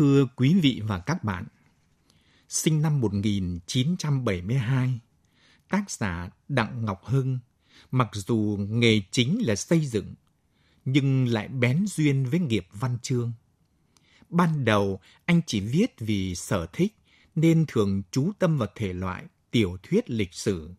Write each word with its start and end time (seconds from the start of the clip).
Thưa 0.00 0.26
quý 0.36 0.54
vị 0.62 0.82
và 0.84 0.98
các 0.98 1.24
bạn, 1.24 1.44
sinh 2.48 2.82
năm 2.82 3.00
1972, 3.00 5.00
tác 5.68 5.90
giả 5.90 6.30
Đặng 6.48 6.84
Ngọc 6.84 7.04
Hưng, 7.04 7.38
mặc 7.90 8.08
dù 8.12 8.58
nghề 8.70 9.02
chính 9.10 9.46
là 9.46 9.56
xây 9.56 9.86
dựng, 9.86 10.14
nhưng 10.84 11.28
lại 11.28 11.48
bén 11.48 11.86
duyên 11.86 12.24
với 12.24 12.40
nghiệp 12.40 12.66
văn 12.72 12.98
chương. 13.02 13.32
Ban 14.28 14.64
đầu, 14.64 15.00
anh 15.24 15.40
chỉ 15.46 15.60
viết 15.60 15.94
vì 15.98 16.34
sở 16.34 16.66
thích, 16.72 16.96
nên 17.34 17.64
thường 17.68 18.02
chú 18.10 18.32
tâm 18.38 18.58
vào 18.58 18.68
thể 18.74 18.92
loại 18.92 19.24
tiểu 19.50 19.76
thuyết 19.82 20.10
lịch 20.10 20.34
sử. 20.34 20.70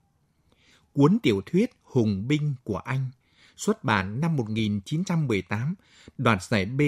Cuốn 0.94 1.18
tiểu 1.24 1.42
thuyết 1.46 1.72
Hùng 1.84 2.28
binh 2.28 2.56
của 2.64 2.78
anh 2.78 3.10
xuất 3.58 3.84
bản 3.84 4.20
năm 4.22 4.36
1918, 4.36 5.76
đoạt 6.18 6.44
giải 6.44 6.66
B 6.66 6.82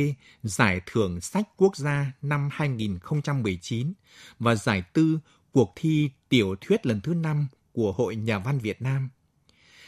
Giải 0.43 0.81
thưởng 0.85 1.21
sách 1.21 1.47
quốc 1.57 1.77
gia 1.77 2.11
năm 2.21 2.49
2019 2.51 3.93
và 4.39 4.55
giải 4.55 4.83
tư 4.93 5.19
cuộc 5.51 5.73
thi 5.75 6.09
tiểu 6.29 6.55
thuyết 6.61 6.85
lần 6.85 7.01
thứ 7.01 7.13
năm 7.13 7.47
của 7.71 7.91
Hội 7.91 8.15
Nhà 8.15 8.39
văn 8.39 8.59
Việt 8.59 8.81
Nam 8.81 9.09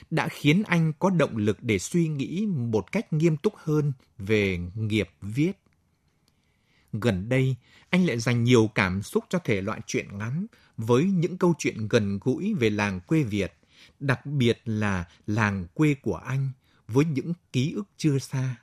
đã 0.09 0.27
khiến 0.27 0.63
anh 0.67 0.93
có 0.99 1.09
động 1.09 1.37
lực 1.37 1.57
để 1.63 1.79
suy 1.79 2.07
nghĩ 2.07 2.45
một 2.45 2.91
cách 2.91 3.13
nghiêm 3.13 3.37
túc 3.37 3.53
hơn 3.57 3.93
về 4.17 4.59
nghiệp 4.75 5.09
viết. 5.21 5.51
Gần 6.93 7.29
đây, 7.29 7.55
anh 7.89 8.05
lại 8.05 8.19
dành 8.19 8.43
nhiều 8.43 8.69
cảm 8.75 9.01
xúc 9.01 9.23
cho 9.29 9.39
thể 9.39 9.61
loại 9.61 9.79
truyện 9.87 10.17
ngắn 10.17 10.45
với 10.77 11.03
những 11.03 11.37
câu 11.37 11.53
chuyện 11.57 11.87
gần 11.87 12.19
gũi 12.21 12.53
về 12.53 12.69
làng 12.69 12.99
quê 12.99 13.23
Việt, 13.23 13.53
đặc 13.99 14.25
biệt 14.25 14.61
là 14.65 15.05
làng 15.27 15.65
quê 15.73 15.93
của 15.93 16.15
anh– 16.15 16.49
với 16.87 17.05
những 17.05 17.33
ký 17.51 17.73
ức 17.73 17.87
chưa 17.97 18.19
xa. 18.19 18.55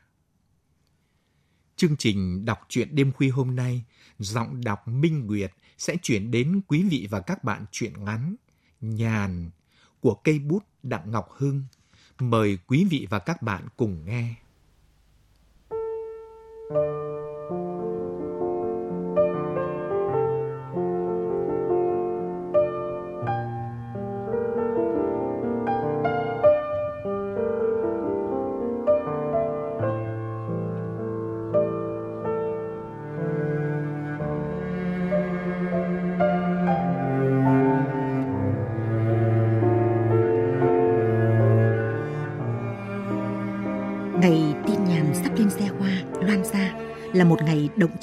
Chương 1.76 1.96
trình 1.96 2.44
đọc 2.44 2.58
truyện 2.68 2.94
đêm 2.94 3.12
khuya 3.12 3.28
hôm 3.28 3.56
nay, 3.56 3.84
giọng 4.18 4.64
đọc 4.64 4.88
Minh 4.88 5.26
Nguyệt 5.26 5.52
sẽ 5.78 5.96
chuyển 6.02 6.30
đến 6.30 6.60
quý 6.66 6.82
vị 6.90 7.06
và 7.10 7.20
các 7.20 7.44
bạn 7.44 7.64
truyện 7.72 8.04
ngắn 8.04 8.34
Nhàn 8.80 9.50
của 10.00 10.14
cây 10.14 10.38
bút 10.38 10.64
Đặng 10.82 11.10
Ngọc 11.10 11.28
Hưng. 11.30 11.64
Mời 12.18 12.58
quý 12.66 12.86
vị 12.90 13.06
và 13.10 13.18
các 13.18 13.42
bạn 13.42 13.68
cùng 13.76 14.04
nghe. 14.06 14.34
Ngày 16.70 17.11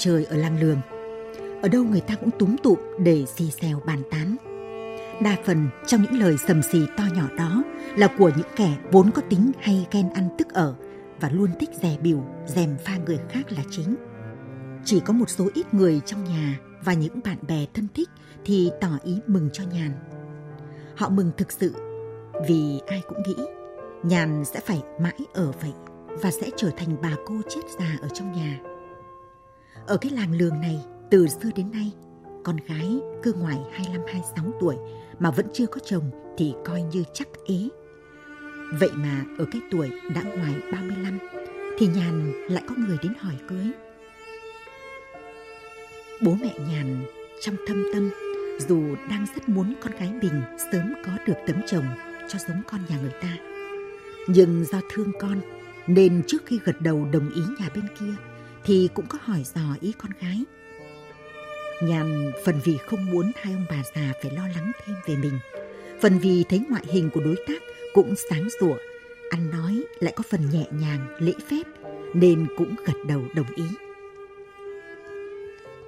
trời 0.00 0.24
ở 0.24 0.36
làng 0.36 0.60
lường. 0.60 0.80
Ở 1.62 1.68
đâu 1.68 1.84
người 1.84 2.00
ta 2.00 2.14
cũng 2.14 2.30
túm 2.38 2.56
tụm 2.62 2.78
để 2.98 3.24
xì 3.36 3.50
xèo 3.50 3.80
bàn 3.86 4.02
tán. 4.10 4.36
Đa 5.22 5.36
phần 5.44 5.68
trong 5.86 6.02
những 6.02 6.20
lời 6.20 6.36
sầm 6.48 6.62
xì 6.62 6.78
to 6.96 7.04
nhỏ 7.14 7.28
đó 7.36 7.62
là 7.96 8.08
của 8.18 8.30
những 8.36 8.46
kẻ 8.56 8.76
vốn 8.92 9.10
có 9.10 9.22
tính 9.28 9.52
hay 9.60 9.86
ghen 9.90 10.10
ăn 10.14 10.28
tức 10.38 10.48
ở 10.52 10.74
và 11.20 11.30
luôn 11.30 11.50
thích 11.60 11.70
dè 11.82 11.96
biểu, 12.02 12.24
dèm 12.46 12.76
pha 12.84 12.96
người 12.96 13.18
khác 13.28 13.52
là 13.52 13.62
chính. 13.70 13.96
Chỉ 14.84 15.00
có 15.00 15.12
một 15.12 15.30
số 15.30 15.48
ít 15.54 15.74
người 15.74 16.00
trong 16.06 16.24
nhà 16.24 16.58
và 16.84 16.92
những 16.92 17.20
bạn 17.24 17.36
bè 17.48 17.66
thân 17.74 17.86
thích 17.94 18.08
thì 18.44 18.70
tỏ 18.80 18.98
ý 19.04 19.18
mừng 19.26 19.48
cho 19.52 19.64
nhàn. 19.72 19.92
Họ 20.96 21.08
mừng 21.08 21.30
thực 21.36 21.52
sự 21.52 21.74
vì 22.48 22.80
ai 22.86 23.02
cũng 23.08 23.22
nghĩ 23.26 23.44
nhàn 24.02 24.44
sẽ 24.44 24.60
phải 24.60 24.82
mãi 25.00 25.18
ở 25.34 25.52
vậy 25.62 25.72
và 26.22 26.30
sẽ 26.30 26.50
trở 26.56 26.70
thành 26.76 26.96
bà 27.02 27.16
cô 27.26 27.34
chết 27.48 27.60
già 27.78 27.98
ở 28.02 28.08
trong 28.08 28.32
nhà. 28.32 28.69
Ở 29.86 29.96
cái 29.96 30.10
làng 30.10 30.32
lường 30.32 30.60
này, 30.60 30.80
từ 31.10 31.26
xưa 31.26 31.50
đến 31.56 31.70
nay, 31.70 31.92
con 32.44 32.56
gái 32.68 32.98
cứ 33.22 33.32
ngoài 33.32 33.58
25-26 33.76 34.50
tuổi 34.60 34.76
mà 35.18 35.30
vẫn 35.30 35.46
chưa 35.52 35.66
có 35.66 35.78
chồng 35.84 36.10
thì 36.38 36.54
coi 36.64 36.82
như 36.82 37.04
chắc 37.12 37.28
ế. 37.46 37.68
Vậy 38.80 38.90
mà 38.94 39.24
ở 39.38 39.44
cái 39.52 39.60
tuổi 39.70 39.90
đã 40.14 40.22
ngoài 40.22 40.54
35 40.72 41.18
thì 41.78 41.86
Nhàn 41.86 42.32
lại 42.48 42.62
có 42.68 42.74
người 42.78 42.96
đến 43.02 43.12
hỏi 43.20 43.34
cưới. 43.48 43.66
Bố 46.22 46.34
mẹ 46.42 46.54
Nhàn 46.68 47.04
trong 47.40 47.56
thâm 47.66 47.84
tâm 47.94 48.10
dù 48.68 48.96
đang 49.10 49.26
rất 49.34 49.48
muốn 49.48 49.74
con 49.80 49.92
gái 49.92 50.12
mình 50.22 50.42
sớm 50.72 50.92
có 51.06 51.12
được 51.26 51.36
tấm 51.46 51.56
chồng 51.66 51.84
cho 52.28 52.38
giống 52.48 52.62
con 52.70 52.80
nhà 52.88 52.98
người 53.02 53.14
ta. 53.22 53.36
Nhưng 54.28 54.64
do 54.64 54.80
thương 54.92 55.12
con 55.20 55.40
nên 55.86 56.22
trước 56.26 56.42
khi 56.46 56.58
gật 56.64 56.80
đầu 56.80 57.08
đồng 57.12 57.30
ý 57.34 57.42
nhà 57.58 57.68
bên 57.74 57.84
kia 58.00 58.29
thì 58.64 58.88
cũng 58.94 59.06
có 59.06 59.18
hỏi 59.22 59.42
dò 59.54 59.76
ý 59.80 59.92
con 59.98 60.10
gái. 60.20 60.44
Nhàn 61.82 62.32
phần 62.44 62.60
vì 62.64 62.76
không 62.76 63.10
muốn 63.10 63.32
hai 63.36 63.52
ông 63.52 63.66
bà 63.70 63.82
già 63.94 64.12
phải 64.22 64.30
lo 64.30 64.42
lắng 64.48 64.72
thêm 64.84 64.96
về 65.06 65.16
mình, 65.16 65.38
phần 66.02 66.18
vì 66.18 66.44
thấy 66.48 66.60
ngoại 66.70 66.84
hình 66.86 67.10
của 67.10 67.20
đối 67.20 67.36
tác 67.46 67.62
cũng 67.94 68.14
sáng 68.30 68.48
sủa, 68.60 68.76
ăn 69.30 69.50
nói 69.50 69.84
lại 70.00 70.12
có 70.16 70.24
phần 70.30 70.50
nhẹ 70.50 70.66
nhàng, 70.70 71.16
lễ 71.18 71.32
phép 71.50 71.62
nên 72.14 72.46
cũng 72.56 72.74
gật 72.86 73.04
đầu 73.06 73.22
đồng 73.34 73.54
ý. 73.54 73.64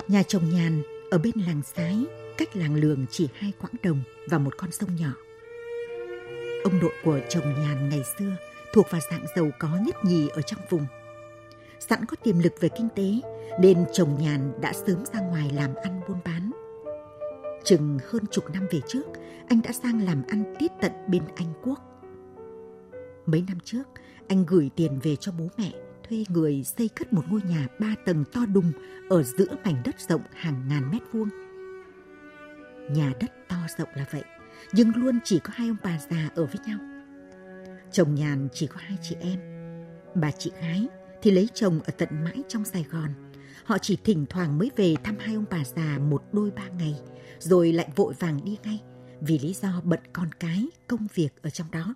Nhà 0.08 0.22
chồng 0.22 0.50
Nhàn 0.50 0.82
ở 1.10 1.18
bên 1.18 1.32
làng 1.46 1.62
Sái, 1.62 2.04
cách 2.38 2.56
làng 2.56 2.74
Lường 2.74 3.06
chỉ 3.10 3.28
hai 3.34 3.52
quãng 3.60 3.74
đồng 3.82 4.02
và 4.26 4.38
một 4.38 4.56
con 4.56 4.72
sông 4.72 4.96
nhỏ. 4.96 5.12
Ông 6.64 6.78
nội 6.78 6.92
của 7.04 7.20
chồng 7.28 7.54
Nhàn 7.62 7.88
ngày 7.88 8.02
xưa 8.18 8.36
thuộc 8.72 8.90
vào 8.90 9.00
dạng 9.10 9.26
giàu 9.36 9.50
có 9.58 9.68
nhất 9.86 10.04
nhì 10.04 10.28
ở 10.28 10.42
trong 10.42 10.60
vùng. 10.70 10.86
Sẵn 11.88 12.04
có 12.04 12.16
tiềm 12.24 12.38
lực 12.38 12.52
về 12.60 12.68
kinh 12.68 12.88
tế 12.96 13.20
nên 13.60 13.84
chồng 13.92 14.18
nhàn 14.20 14.52
đã 14.60 14.72
sớm 14.72 15.04
ra 15.12 15.20
ngoài 15.20 15.50
làm 15.54 15.74
ăn 15.74 16.00
buôn 16.08 16.18
bán. 16.24 16.50
Chừng 17.64 17.98
hơn 18.10 18.22
chục 18.30 18.44
năm 18.50 18.66
về 18.70 18.80
trước, 18.88 19.02
anh 19.48 19.62
đã 19.62 19.72
sang 19.72 20.02
làm 20.02 20.22
ăn 20.28 20.54
tiết 20.58 20.72
tận 20.80 20.92
bên 21.08 21.22
Anh 21.36 21.52
Quốc. 21.62 21.80
Mấy 23.26 23.44
năm 23.48 23.58
trước, 23.64 23.82
anh 24.28 24.44
gửi 24.46 24.70
tiền 24.76 24.98
về 25.02 25.16
cho 25.16 25.32
bố 25.38 25.48
mẹ 25.58 25.72
thuê 26.08 26.24
người 26.28 26.64
xây 26.64 26.88
cất 26.88 27.12
một 27.12 27.22
ngôi 27.28 27.40
nhà 27.48 27.66
ba 27.80 27.94
tầng 28.06 28.24
to 28.32 28.46
đùng 28.46 28.72
ở 29.10 29.22
giữa 29.22 29.56
mảnh 29.64 29.82
đất 29.84 30.00
rộng 30.00 30.22
hàng 30.34 30.68
ngàn 30.68 30.90
mét 30.90 31.02
vuông. 31.12 31.28
Nhà 32.90 33.12
đất 33.20 33.30
to 33.48 33.56
rộng 33.78 33.88
là 33.94 34.04
vậy, 34.12 34.24
nhưng 34.72 34.92
luôn 34.96 35.18
chỉ 35.24 35.38
có 35.38 35.50
hai 35.54 35.68
ông 35.68 35.76
bà 35.84 35.98
già 36.10 36.28
ở 36.34 36.46
với 36.46 36.58
nhau. 36.66 36.78
Chồng 37.92 38.14
nhàn 38.14 38.48
chỉ 38.52 38.66
có 38.66 38.76
hai 38.78 38.98
chị 39.02 39.16
em. 39.20 39.40
Bà 40.14 40.30
chị 40.30 40.52
gái 40.60 40.88
thì 41.22 41.30
lấy 41.30 41.48
chồng 41.54 41.80
ở 41.80 41.90
tận 41.98 42.24
mãi 42.24 42.42
trong 42.48 42.64
Sài 42.64 42.82
Gòn. 42.82 43.32
Họ 43.64 43.78
chỉ 43.78 43.96
thỉnh 44.04 44.26
thoảng 44.28 44.58
mới 44.58 44.70
về 44.76 44.94
thăm 45.04 45.16
hai 45.18 45.34
ông 45.34 45.44
bà 45.50 45.64
già 45.64 45.98
một 45.98 46.22
đôi 46.32 46.50
ba 46.50 46.68
ngày, 46.68 46.94
rồi 47.38 47.72
lại 47.72 47.88
vội 47.96 48.14
vàng 48.18 48.44
đi 48.44 48.58
ngay 48.64 48.80
vì 49.20 49.38
lý 49.38 49.54
do 49.54 49.80
bận 49.84 50.00
con 50.12 50.32
cái, 50.32 50.66
công 50.88 51.06
việc 51.14 51.42
ở 51.42 51.50
trong 51.50 51.70
đó. 51.70 51.94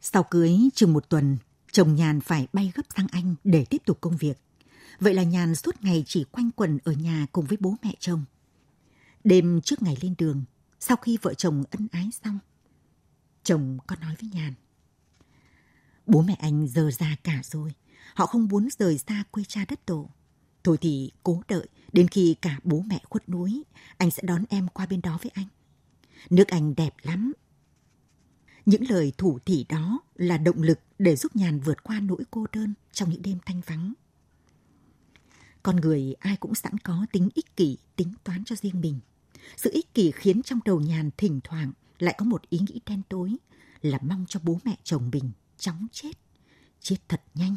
Sau 0.00 0.22
cưới 0.22 0.58
chừng 0.74 0.92
một 0.92 1.08
tuần, 1.08 1.36
chồng 1.72 1.94
Nhàn 1.94 2.20
phải 2.20 2.48
bay 2.52 2.72
gấp 2.74 2.82
sang 2.96 3.06
Anh 3.12 3.34
để 3.44 3.64
tiếp 3.70 3.82
tục 3.86 3.98
công 4.00 4.16
việc. 4.16 4.38
Vậy 5.00 5.14
là 5.14 5.22
Nhàn 5.22 5.54
suốt 5.54 5.82
ngày 5.82 6.04
chỉ 6.06 6.24
quanh 6.24 6.50
quẩn 6.50 6.78
ở 6.84 6.92
nhà 6.92 7.26
cùng 7.32 7.46
với 7.46 7.58
bố 7.60 7.76
mẹ 7.82 7.94
chồng. 7.98 8.24
Đêm 9.24 9.60
trước 9.60 9.82
ngày 9.82 9.96
lên 10.00 10.14
đường, 10.18 10.44
sau 10.80 10.96
khi 10.96 11.18
vợ 11.22 11.34
chồng 11.34 11.64
ân 11.70 11.88
ái 11.92 12.10
xong, 12.24 12.38
chồng 13.42 13.78
có 13.86 13.96
nói 13.96 14.14
với 14.20 14.30
Nhàn. 14.32 14.54
Bố 16.06 16.22
mẹ 16.22 16.34
anh 16.34 16.68
giờ 16.68 16.90
già 16.90 17.16
cả 17.24 17.40
rồi, 17.44 17.74
họ 18.14 18.26
không 18.26 18.48
muốn 18.48 18.68
rời 18.78 18.98
xa 18.98 19.24
quê 19.30 19.44
cha 19.48 19.64
đất 19.68 19.86
tổ. 19.86 20.10
Thôi 20.64 20.78
thì 20.80 21.10
cố 21.22 21.42
đợi 21.48 21.68
đến 21.92 22.08
khi 22.08 22.36
cả 22.42 22.60
bố 22.64 22.84
mẹ 22.86 23.00
khuất 23.10 23.28
núi, 23.28 23.64
anh 23.96 24.10
sẽ 24.10 24.22
đón 24.26 24.44
em 24.48 24.68
qua 24.68 24.86
bên 24.86 25.00
đó 25.00 25.18
với 25.22 25.30
anh. 25.34 25.46
Nước 26.30 26.48
anh 26.48 26.74
đẹp 26.74 26.94
lắm. 27.02 27.32
Những 28.66 28.84
lời 28.88 29.12
thủ 29.18 29.38
thỉ 29.44 29.66
đó 29.68 30.00
là 30.14 30.38
động 30.38 30.62
lực 30.62 30.78
để 30.98 31.16
giúp 31.16 31.36
Nhàn 31.36 31.60
vượt 31.60 31.82
qua 31.82 32.00
nỗi 32.00 32.24
cô 32.30 32.46
đơn 32.52 32.74
trong 32.92 33.10
những 33.10 33.22
đêm 33.22 33.38
thanh 33.46 33.60
vắng. 33.66 33.92
Con 35.62 35.76
người 35.76 36.14
ai 36.18 36.36
cũng 36.36 36.54
sẵn 36.54 36.78
có 36.78 37.06
tính 37.12 37.28
ích 37.34 37.56
kỷ, 37.56 37.78
tính 37.96 38.12
toán 38.24 38.44
cho 38.44 38.56
riêng 38.56 38.80
mình. 38.80 39.00
Sự 39.56 39.70
ích 39.72 39.94
kỷ 39.94 40.10
khiến 40.10 40.42
trong 40.42 40.60
đầu 40.64 40.80
Nhàn 40.80 41.10
thỉnh 41.16 41.40
thoảng 41.44 41.72
lại 41.98 42.14
có 42.18 42.24
một 42.24 42.50
ý 42.50 42.58
nghĩ 42.58 42.80
đen 42.86 43.02
tối 43.08 43.36
là 43.82 43.98
mong 44.02 44.24
cho 44.28 44.40
bố 44.42 44.58
mẹ 44.64 44.76
chồng 44.84 45.10
mình 45.12 45.30
chóng 45.64 45.86
chết, 45.92 46.12
chết 46.80 46.96
thật 47.08 47.22
nhanh. 47.34 47.56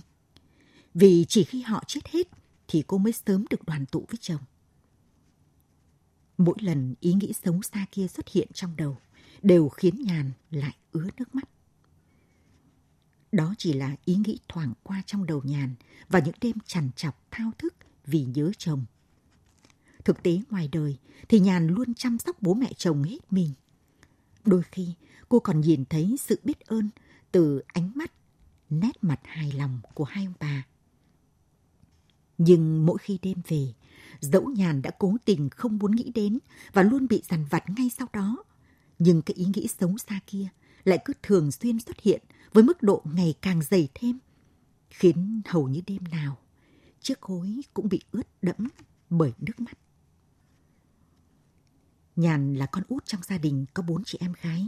Vì 0.93 1.25
chỉ 1.27 1.43
khi 1.43 1.61
họ 1.61 1.83
chết 1.87 2.07
hết 2.07 2.27
thì 2.67 2.83
cô 2.87 2.97
mới 2.97 3.13
sớm 3.13 3.45
được 3.49 3.65
đoàn 3.65 3.85
tụ 3.85 4.05
với 4.09 4.17
chồng. 4.21 4.41
Mỗi 6.37 6.55
lần 6.61 6.95
ý 6.99 7.13
nghĩ 7.13 7.33
xấu 7.43 7.61
xa 7.61 7.85
kia 7.91 8.07
xuất 8.07 8.27
hiện 8.27 8.47
trong 8.53 8.75
đầu 8.75 8.97
đều 9.41 9.69
khiến 9.69 10.01
Nhàn 10.01 10.31
lại 10.51 10.75
ứa 10.91 11.07
nước 11.17 11.35
mắt. 11.35 11.49
Đó 13.31 13.55
chỉ 13.57 13.73
là 13.73 13.95
ý 14.05 14.15
nghĩ 14.15 14.39
thoảng 14.47 14.73
qua 14.83 15.03
trong 15.05 15.25
đầu 15.25 15.41
Nhàn 15.45 15.75
và 16.09 16.19
những 16.19 16.35
đêm 16.41 16.55
chằn 16.65 16.89
chọc 16.95 17.27
thao 17.31 17.51
thức 17.57 17.73
vì 18.05 18.25
nhớ 18.25 18.51
chồng. 18.57 18.85
Thực 20.05 20.23
tế 20.23 20.41
ngoài 20.49 20.69
đời 20.71 20.97
thì 21.29 21.39
Nhàn 21.39 21.67
luôn 21.67 21.93
chăm 21.93 22.17
sóc 22.17 22.41
bố 22.41 22.53
mẹ 22.53 22.73
chồng 22.77 23.03
hết 23.03 23.33
mình. 23.33 23.53
Đôi 24.45 24.63
khi 24.71 24.93
cô 25.29 25.39
còn 25.39 25.61
nhìn 25.61 25.85
thấy 25.85 26.17
sự 26.19 26.39
biết 26.43 26.59
ơn 26.59 26.89
từ 27.31 27.61
ánh 27.67 27.91
mắt, 27.95 28.11
nét 28.69 29.03
mặt 29.03 29.19
hài 29.23 29.51
lòng 29.51 29.79
của 29.93 30.03
hai 30.03 30.25
ông 30.25 30.33
bà. 30.39 30.65
Nhưng 32.37 32.85
mỗi 32.85 32.97
khi 32.97 33.19
đêm 33.21 33.37
về, 33.47 33.73
dẫu 34.19 34.49
nhàn 34.49 34.81
đã 34.81 34.91
cố 34.99 35.15
tình 35.25 35.49
không 35.49 35.77
muốn 35.77 35.95
nghĩ 35.95 36.11
đến 36.15 36.39
và 36.73 36.83
luôn 36.83 37.07
bị 37.07 37.21
dằn 37.29 37.45
vặt 37.49 37.63
ngay 37.69 37.89
sau 37.97 38.07
đó, 38.13 38.43
nhưng 38.99 39.21
cái 39.21 39.35
ý 39.35 39.45
nghĩ 39.53 39.67
xấu 39.79 39.97
xa 39.97 40.19
kia 40.27 40.47
lại 40.83 40.99
cứ 41.05 41.13
thường 41.23 41.51
xuyên 41.51 41.79
xuất 41.79 41.99
hiện 41.99 42.21
với 42.53 42.63
mức 42.63 42.83
độ 42.83 43.01
ngày 43.05 43.33
càng 43.41 43.61
dày 43.61 43.87
thêm, 43.93 44.19
khiến 44.89 45.41
hầu 45.45 45.67
như 45.67 45.81
đêm 45.87 46.03
nào 46.11 46.37
chiếc 47.01 47.21
gối 47.21 47.61
cũng 47.73 47.89
bị 47.89 48.01
ướt 48.11 48.27
đẫm 48.41 48.67
bởi 49.09 49.33
nước 49.39 49.59
mắt. 49.59 49.77
Nhàn 52.15 52.55
là 52.55 52.65
con 52.65 52.83
út 52.87 53.05
trong 53.05 53.23
gia 53.23 53.37
đình 53.37 53.65
có 53.73 53.83
bốn 53.83 54.03
chị 54.03 54.17
em 54.21 54.33
gái. 54.41 54.67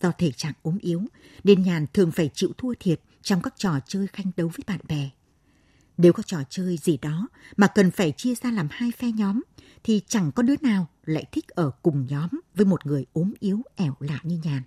Do 0.00 0.12
thể 0.18 0.32
trạng 0.32 0.52
ốm 0.62 0.78
yếu, 0.78 1.02
nên 1.44 1.62
Nhàn 1.62 1.86
thường 1.92 2.12
phải 2.12 2.30
chịu 2.34 2.52
thua 2.58 2.74
thiệt 2.80 3.00
trong 3.22 3.42
các 3.42 3.54
trò 3.56 3.80
chơi 3.86 4.06
khanh 4.06 4.30
đấu 4.36 4.48
với 4.48 4.64
bạn 4.66 4.80
bè. 4.88 5.10
Nếu 5.96 6.12
có 6.12 6.22
trò 6.22 6.38
chơi 6.50 6.76
gì 6.76 6.96
đó 6.96 7.28
mà 7.56 7.66
cần 7.66 7.90
phải 7.90 8.12
chia 8.12 8.34
ra 8.34 8.50
làm 8.50 8.68
hai 8.70 8.90
phe 8.98 9.12
nhóm, 9.12 9.42
thì 9.84 10.02
chẳng 10.08 10.32
có 10.32 10.42
đứa 10.42 10.54
nào 10.60 10.88
lại 11.04 11.24
thích 11.32 11.48
ở 11.48 11.70
cùng 11.82 12.06
nhóm 12.06 12.28
với 12.54 12.66
một 12.66 12.86
người 12.86 13.06
ốm 13.12 13.32
yếu 13.40 13.62
ẻo 13.76 13.94
lạ 14.00 14.20
như 14.22 14.40
Nhàn. 14.44 14.62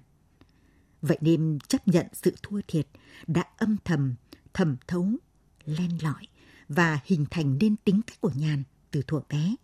Vậy 1.01 1.17
nên 1.21 1.59
chấp 1.67 1.87
nhận 1.87 2.07
sự 2.13 2.35
thua 2.43 2.61
thiệt 2.67 2.87
đã 3.27 3.43
âm 3.57 3.77
thầm, 3.85 4.15
thầm 4.53 4.75
thấu, 4.87 5.07
len 5.65 5.97
lỏi 6.01 6.27
và 6.69 6.99
hình 7.05 7.25
thành 7.31 7.57
nên 7.61 7.75
tính 7.75 8.01
cách 8.07 8.21
của 8.21 8.31
Nhàn 8.35 8.63
từ 8.91 9.01
thuở 9.07 9.21
bé. 9.29 9.55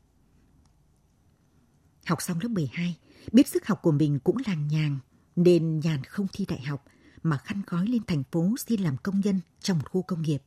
Học 2.05 2.21
xong 2.21 2.39
lớp 2.41 2.49
12, 2.49 2.97
biết 3.31 3.47
sức 3.47 3.67
học 3.67 3.79
của 3.81 3.91
mình 3.91 4.19
cũng 4.19 4.37
làng 4.47 4.67
nhàng, 4.67 4.99
nên 5.35 5.79
Nhàn 5.79 6.03
không 6.03 6.27
thi 6.33 6.45
đại 6.45 6.61
học 6.61 6.85
mà 7.23 7.37
khăn 7.37 7.61
gói 7.67 7.87
lên 7.87 8.01
thành 8.07 8.23
phố 8.31 8.55
xin 8.67 8.81
làm 8.81 8.97
công 8.97 9.19
nhân 9.19 9.39
trong 9.59 9.77
một 9.79 9.91
khu 9.91 10.01
công 10.01 10.21
nghiệp. 10.21 10.43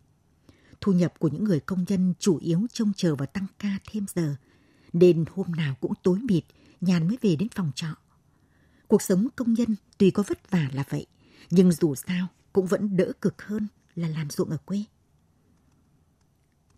Thu 0.80 0.92
nhập 0.92 1.14
của 1.18 1.28
những 1.28 1.44
người 1.44 1.60
công 1.60 1.84
nhân 1.88 2.14
chủ 2.18 2.38
yếu 2.38 2.66
trông 2.72 2.92
chờ 2.96 3.16
vào 3.16 3.26
tăng 3.26 3.46
ca 3.58 3.78
thêm 3.90 4.06
giờ, 4.14 4.36
nên 4.92 5.24
hôm 5.34 5.52
nào 5.52 5.74
cũng 5.80 5.92
tối 6.02 6.18
mịt, 6.18 6.44
Nhàn 6.80 7.08
mới 7.08 7.18
về 7.20 7.36
đến 7.36 7.48
phòng 7.48 7.70
trọ. 7.74 7.86
Cuộc 8.88 9.02
sống 9.02 9.28
công 9.36 9.54
nhân 9.54 9.76
tuy 9.98 10.10
có 10.10 10.22
vất 10.26 10.50
vả 10.50 10.68
là 10.72 10.84
vậy, 10.88 11.06
nhưng 11.50 11.72
dù 11.72 11.94
sao 11.94 12.26
cũng 12.52 12.66
vẫn 12.66 12.96
đỡ 12.96 13.12
cực 13.20 13.42
hơn 13.42 13.68
là 13.94 14.08
làm 14.08 14.30
ruộng 14.30 14.50
ở 14.50 14.56
quê. 14.64 14.84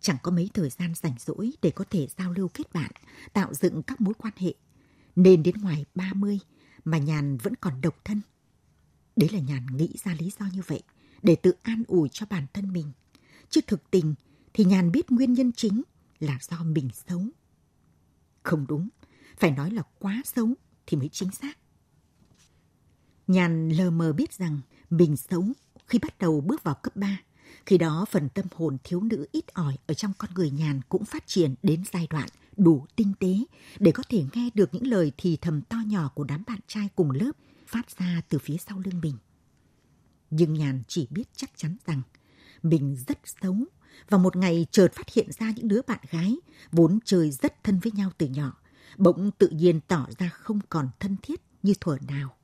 Chẳng 0.01 0.17
có 0.23 0.31
mấy 0.31 0.49
thời 0.53 0.69
gian 0.69 0.93
rảnh 0.95 1.15
rỗi 1.19 1.51
để 1.61 1.71
có 1.71 1.85
thể 1.89 2.07
giao 2.17 2.33
lưu 2.33 2.47
kết 2.53 2.73
bạn, 2.73 2.91
tạo 3.33 3.53
dựng 3.53 3.83
các 3.83 4.01
mối 4.01 4.13
quan 4.13 4.33
hệ. 4.37 4.53
Nên 5.15 5.43
đến 5.43 5.55
ngoài 5.61 5.85
30 5.95 6.39
mà 6.85 6.97
Nhàn 6.97 7.37
vẫn 7.37 7.55
còn 7.55 7.81
độc 7.81 8.05
thân. 8.05 8.21
Đấy 9.15 9.29
là 9.33 9.39
Nhàn 9.39 9.65
nghĩ 9.77 9.95
ra 10.03 10.15
lý 10.19 10.31
do 10.39 10.45
như 10.53 10.61
vậy, 10.67 10.83
để 11.23 11.35
tự 11.35 11.53
an 11.61 11.83
ủi 11.87 12.09
cho 12.09 12.25
bản 12.29 12.45
thân 12.53 12.73
mình. 12.73 12.91
Chứ 13.49 13.61
thực 13.67 13.91
tình 13.91 14.15
thì 14.53 14.63
Nhàn 14.63 14.91
biết 14.91 15.11
nguyên 15.11 15.33
nhân 15.33 15.51
chính 15.51 15.81
là 16.19 16.37
do 16.41 16.63
mình 16.63 16.89
xấu. 17.07 17.23
Không 18.43 18.65
đúng, 18.67 18.89
phải 19.37 19.51
nói 19.51 19.71
là 19.71 19.83
quá 19.99 20.21
xấu 20.25 20.53
thì 20.87 20.97
mới 20.97 21.09
chính 21.09 21.31
xác. 21.31 21.57
Nhàn 23.27 23.69
lờ 23.69 23.91
mờ 23.91 24.13
biết 24.13 24.33
rằng 24.33 24.59
mình 24.89 25.17
xấu 25.17 25.45
khi 25.87 25.99
bắt 25.99 26.17
đầu 26.19 26.41
bước 26.41 26.63
vào 26.63 26.75
cấp 26.75 26.95
3 26.95 27.19
khi 27.65 27.77
đó 27.77 28.05
phần 28.11 28.29
tâm 28.29 28.45
hồn 28.55 28.77
thiếu 28.83 29.01
nữ 29.01 29.27
ít 29.31 29.53
ỏi 29.53 29.77
ở 29.87 29.93
trong 29.93 30.13
con 30.17 30.29
người 30.33 30.51
nhàn 30.51 30.81
cũng 30.89 31.05
phát 31.05 31.23
triển 31.27 31.55
đến 31.63 31.83
giai 31.93 32.07
đoạn 32.09 32.29
đủ 32.59 32.85
tinh 32.95 33.13
tế 33.19 33.37
để 33.79 33.91
có 33.91 34.03
thể 34.09 34.23
nghe 34.33 34.49
được 34.53 34.73
những 34.73 34.87
lời 34.87 35.11
thì 35.17 35.37
thầm 35.41 35.61
to 35.61 35.77
nhỏ 35.87 36.11
của 36.15 36.23
đám 36.23 36.43
bạn 36.47 36.59
trai 36.67 36.89
cùng 36.95 37.11
lớp 37.11 37.31
phát 37.67 37.97
ra 37.97 38.21
từ 38.29 38.37
phía 38.37 38.57
sau 38.57 38.79
lưng 38.85 39.01
mình. 39.01 39.17
Nhưng 40.29 40.53
nhàn 40.53 40.81
chỉ 40.87 41.07
biết 41.09 41.23
chắc 41.35 41.51
chắn 41.55 41.77
rằng 41.85 42.01
mình 42.63 42.97
rất 43.07 43.19
xấu 43.41 43.55
và 44.09 44.17
một 44.17 44.35
ngày 44.35 44.65
chợt 44.71 44.87
phát 44.93 45.09
hiện 45.13 45.31
ra 45.31 45.51
những 45.55 45.67
đứa 45.67 45.81
bạn 45.87 45.99
gái 46.11 46.37
vốn 46.71 46.99
chơi 47.05 47.31
rất 47.31 47.63
thân 47.63 47.79
với 47.79 47.91
nhau 47.91 48.11
từ 48.17 48.27
nhỏ, 48.27 48.57
bỗng 48.97 49.31
tự 49.31 49.47
nhiên 49.47 49.79
tỏ 49.87 50.07
ra 50.17 50.29
không 50.29 50.59
còn 50.69 50.89
thân 50.99 51.15
thiết 51.23 51.41
như 51.63 51.73
thuở 51.81 51.97
nào. 52.07 52.35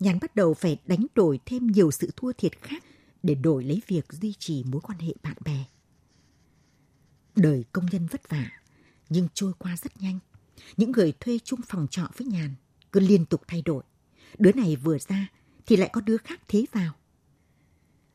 Nhàn 0.00 0.18
bắt 0.20 0.36
đầu 0.36 0.54
phải 0.54 0.78
đánh 0.86 1.06
đổi 1.14 1.40
thêm 1.46 1.66
nhiều 1.66 1.90
sự 1.90 2.10
thua 2.16 2.32
thiệt 2.32 2.62
khác 2.62 2.84
để 3.22 3.34
đổi 3.34 3.64
lấy 3.64 3.82
việc 3.86 4.12
duy 4.12 4.34
trì 4.38 4.64
mối 4.64 4.80
quan 4.80 4.98
hệ 4.98 5.12
bạn 5.22 5.36
bè. 5.44 5.64
Đời 7.36 7.64
công 7.72 7.86
nhân 7.92 8.06
vất 8.06 8.28
vả, 8.28 8.50
nhưng 9.08 9.28
trôi 9.34 9.52
qua 9.58 9.76
rất 9.76 10.02
nhanh. 10.02 10.18
Những 10.76 10.92
người 10.92 11.12
thuê 11.20 11.38
chung 11.44 11.60
phòng 11.68 11.86
trọ 11.90 12.08
với 12.16 12.26
Nhàn 12.26 12.54
cứ 12.92 13.00
liên 13.00 13.26
tục 13.26 13.42
thay 13.48 13.62
đổi. 13.62 13.82
Đứa 14.38 14.52
này 14.52 14.76
vừa 14.76 14.98
ra 14.98 15.28
thì 15.66 15.76
lại 15.76 15.90
có 15.92 16.00
đứa 16.00 16.16
khác 16.16 16.40
thế 16.48 16.64
vào. 16.72 16.92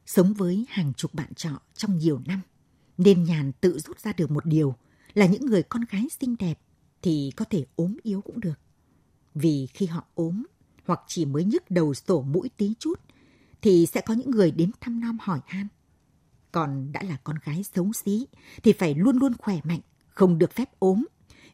Sống 0.05 0.33
với 0.33 0.65
hàng 0.69 0.93
chục 0.93 1.13
bạn 1.13 1.33
trọ 1.33 1.59
trong 1.75 1.97
nhiều 1.97 2.21
năm, 2.25 2.41
nên 2.97 3.23
Nhàn 3.23 3.51
tự 3.51 3.79
rút 3.79 3.99
ra 3.99 4.13
được 4.13 4.31
một 4.31 4.45
điều 4.45 4.75
là 5.13 5.25
những 5.25 5.45
người 5.45 5.63
con 5.63 5.83
gái 5.89 6.07
xinh 6.19 6.35
đẹp 6.39 6.59
thì 7.01 7.31
có 7.35 7.45
thể 7.45 7.65
ốm 7.75 7.97
yếu 8.03 8.21
cũng 8.21 8.39
được. 8.39 8.59
Vì 9.35 9.67
khi 9.73 9.85
họ 9.85 10.05
ốm 10.15 10.43
hoặc 10.85 10.99
chỉ 11.07 11.25
mới 11.25 11.43
nhức 11.43 11.71
đầu 11.71 11.93
sổ 11.93 12.21
mũi 12.21 12.49
tí 12.57 12.73
chút 12.79 12.99
thì 13.61 13.85
sẽ 13.85 14.01
có 14.01 14.13
những 14.13 14.31
người 14.31 14.51
đến 14.51 14.71
thăm 14.81 14.99
nom 14.99 15.17
hỏi 15.21 15.39
han. 15.47 15.67
Còn 16.51 16.91
đã 16.91 17.03
là 17.03 17.17
con 17.23 17.35
gái 17.45 17.63
xấu 17.75 17.93
xí 17.93 18.27
thì 18.63 18.73
phải 18.73 18.95
luôn 18.95 19.17
luôn 19.17 19.33
khỏe 19.37 19.59
mạnh, 19.63 19.79
không 20.13 20.37
được 20.37 20.51
phép 20.53 20.69
ốm. 20.79 21.05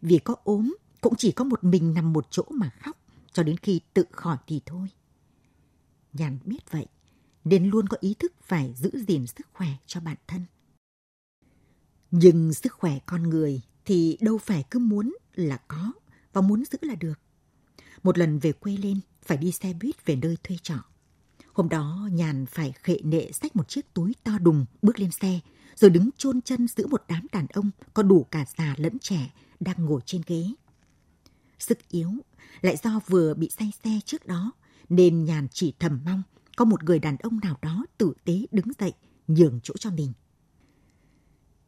Vì 0.01 0.19
có 0.19 0.35
ốm 0.43 0.75
cũng 1.01 1.13
chỉ 1.17 1.31
có 1.31 1.43
một 1.43 1.63
mình 1.63 1.93
nằm 1.93 2.13
một 2.13 2.27
chỗ 2.29 2.43
mà 2.49 2.69
khóc 2.83 2.97
cho 3.31 3.43
đến 3.43 3.57
khi 3.57 3.81
tự 3.93 4.05
khỏi 4.11 4.37
thì 4.47 4.61
thôi. 4.65 4.87
Nhàn 6.13 6.39
biết 6.45 6.71
vậy 6.71 6.85
nên 7.43 7.69
luôn 7.69 7.87
có 7.87 7.97
ý 7.99 8.13
thức 8.13 8.33
phải 8.41 8.73
giữ 8.77 8.91
gìn 9.07 9.27
sức 9.27 9.47
khỏe 9.53 9.67
cho 9.85 9.99
bản 9.99 10.17
thân. 10.27 10.45
Nhưng 12.11 12.53
sức 12.53 12.73
khỏe 12.73 12.99
con 13.05 13.23
người 13.23 13.61
thì 13.85 14.17
đâu 14.21 14.37
phải 14.37 14.63
cứ 14.71 14.79
muốn 14.79 15.15
là 15.35 15.57
có 15.67 15.91
và 16.33 16.41
muốn 16.41 16.63
giữ 16.65 16.77
là 16.81 16.95
được. 16.95 17.19
Một 18.03 18.17
lần 18.17 18.39
về 18.39 18.51
quê 18.51 18.77
lên 18.77 18.99
phải 19.21 19.37
đi 19.37 19.51
xe 19.51 19.73
buýt 19.73 20.05
về 20.05 20.15
nơi 20.15 20.37
thuê 20.43 20.57
trọ. 20.63 20.75
Hôm 21.53 21.69
đó 21.69 22.09
Nhàn 22.11 22.45
phải 22.45 22.71
khệ 22.71 22.97
nệ 23.03 23.31
xách 23.31 23.55
một 23.55 23.69
chiếc 23.69 23.93
túi 23.93 24.15
to 24.23 24.37
đùng 24.41 24.65
bước 24.81 24.99
lên 24.99 25.11
xe, 25.11 25.39
rồi 25.79 25.91
đứng 25.91 26.09
chôn 26.17 26.41
chân 26.41 26.67
giữa 26.67 26.87
một 26.87 27.03
đám 27.07 27.27
đàn 27.31 27.47
ông 27.47 27.71
có 27.93 28.03
đủ 28.03 28.25
cả 28.31 28.45
già 28.57 28.75
lẫn 28.77 28.99
trẻ 28.99 29.31
đang 29.59 29.85
ngồi 29.85 30.01
trên 30.05 30.21
ghế. 30.27 30.45
Sức 31.59 31.89
yếu, 31.89 32.11
lại 32.61 32.77
do 32.83 32.99
vừa 33.07 33.33
bị 33.33 33.49
say 33.49 33.71
xe 33.83 33.99
trước 34.05 34.25
đó, 34.25 34.51
nên 34.89 35.25
Nhàn 35.25 35.47
chỉ 35.51 35.73
thầm 35.79 35.99
mong 36.05 36.23
có 36.57 36.65
một 36.65 36.83
người 36.83 36.99
đàn 36.99 37.17
ông 37.17 37.39
nào 37.39 37.57
đó 37.61 37.85
tử 37.97 38.13
tế 38.25 38.45
đứng 38.51 38.65
dậy, 38.79 38.93
nhường 39.27 39.59
chỗ 39.63 39.73
cho 39.79 39.91
mình. 39.91 40.13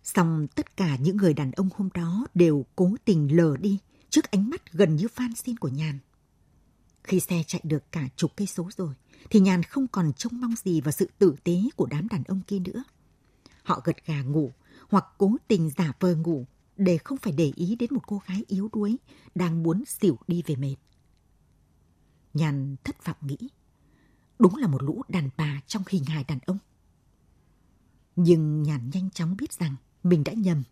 Xong 0.04 0.48
tất 0.56 0.78
cả 0.78 0.96
những 0.96 1.18
người 1.18 1.34
đàn 1.34 1.52
ông 1.52 1.70
hôm 1.76 1.90
đó 1.94 2.28
đều 2.34 2.66
cố 2.76 2.96
tình 3.06 3.38
lờ 3.38 3.58
đi 3.58 3.80
trước 4.10 4.32
ánh 4.32 4.50
mắt 4.50 4.74
gần 4.74 4.96
như 4.96 5.08
van 5.16 5.36
xin 5.36 5.58
của 5.58 5.68
Nhàn. 5.68 6.00
Khi 7.04 7.20
xe 7.20 7.44
chạy 7.48 7.62
được 7.64 7.92
cả 7.92 8.08
chục 8.16 8.32
cây 8.36 8.48
số 8.48 8.70
rồi, 8.78 8.94
thì 9.30 9.40
Nhàn 9.40 9.64
không 9.64 9.88
còn 9.88 10.14
trông 10.14 10.42
mong 10.42 10.54
gì 10.64 10.82
vào 10.82 10.92
sự 10.92 11.10
tử 11.20 11.36
tế 11.44 11.62
của 11.76 11.86
đám 11.86 12.08
đàn 12.08 12.24
ông 12.24 12.42
kia 12.48 12.60
nữa. 12.60 12.84
Họ 13.64 13.82
gật 13.84 14.06
gà 14.06 14.22
ngủ 14.22 14.52
hoặc 14.90 15.06
cố 15.18 15.36
tình 15.48 15.70
giả 15.78 15.94
vờ 16.00 16.16
ngủ 16.16 16.46
để 16.78 16.98
không 16.98 17.18
phải 17.18 17.34
để 17.34 17.52
ý 17.56 17.76
đến 17.76 17.94
một 17.94 18.08
cô 18.08 18.22
gái 18.28 18.44
yếu 18.48 18.70
đuối 18.74 18.98
đang 19.36 19.64
muốn 19.64 19.84
xỉu 19.86 20.18
đi 20.28 20.44
về 20.46 20.56
mệt. 20.56 20.76
Nhàn 22.34 22.76
thất 22.84 23.06
vọng 23.06 23.18
nghĩ. 23.22 23.38
Đúng 24.40 24.56
là 24.56 24.68
một 24.68 24.84
lũ 24.84 25.02
đàn 25.10 25.30
bà 25.38 25.62
trong 25.68 25.84
hình 25.90 26.04
hài 26.06 26.24
đàn 26.24 26.40
ông. 26.46 26.58
Nhưng 28.16 28.64
Nhàn 28.64 28.90
nhanh 28.94 29.10
chóng 29.10 29.38
biết 29.38 29.54
rằng 29.54 29.76
mình 30.04 30.24
đã 30.24 30.34
nhầm. 30.34 30.64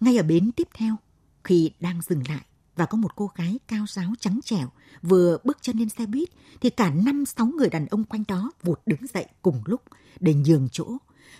Ngay 0.00 0.16
ở 0.16 0.22
bến 0.22 0.52
tiếp 0.52 0.68
theo, 0.74 0.96
khi 1.44 1.70
đang 1.80 2.02
dừng 2.02 2.22
lại 2.28 2.44
và 2.76 2.86
có 2.86 2.98
một 2.98 3.16
cô 3.16 3.30
gái 3.34 3.58
cao 3.68 3.84
ráo 3.88 4.12
trắng 4.20 4.40
trẻo 4.44 4.68
vừa 5.02 5.38
bước 5.44 5.58
chân 5.60 5.78
lên 5.78 5.88
xe 5.88 6.06
buýt 6.06 6.28
thì 6.60 6.70
cả 6.70 6.90
năm 6.90 7.24
sáu 7.26 7.46
người 7.46 7.68
đàn 7.68 7.86
ông 7.86 8.04
quanh 8.04 8.24
đó 8.28 8.52
vụt 8.62 8.80
đứng 8.86 9.06
dậy 9.14 9.26
cùng 9.42 9.62
lúc 9.64 9.82
để 10.20 10.34
nhường 10.34 10.68
chỗ, 10.72 10.96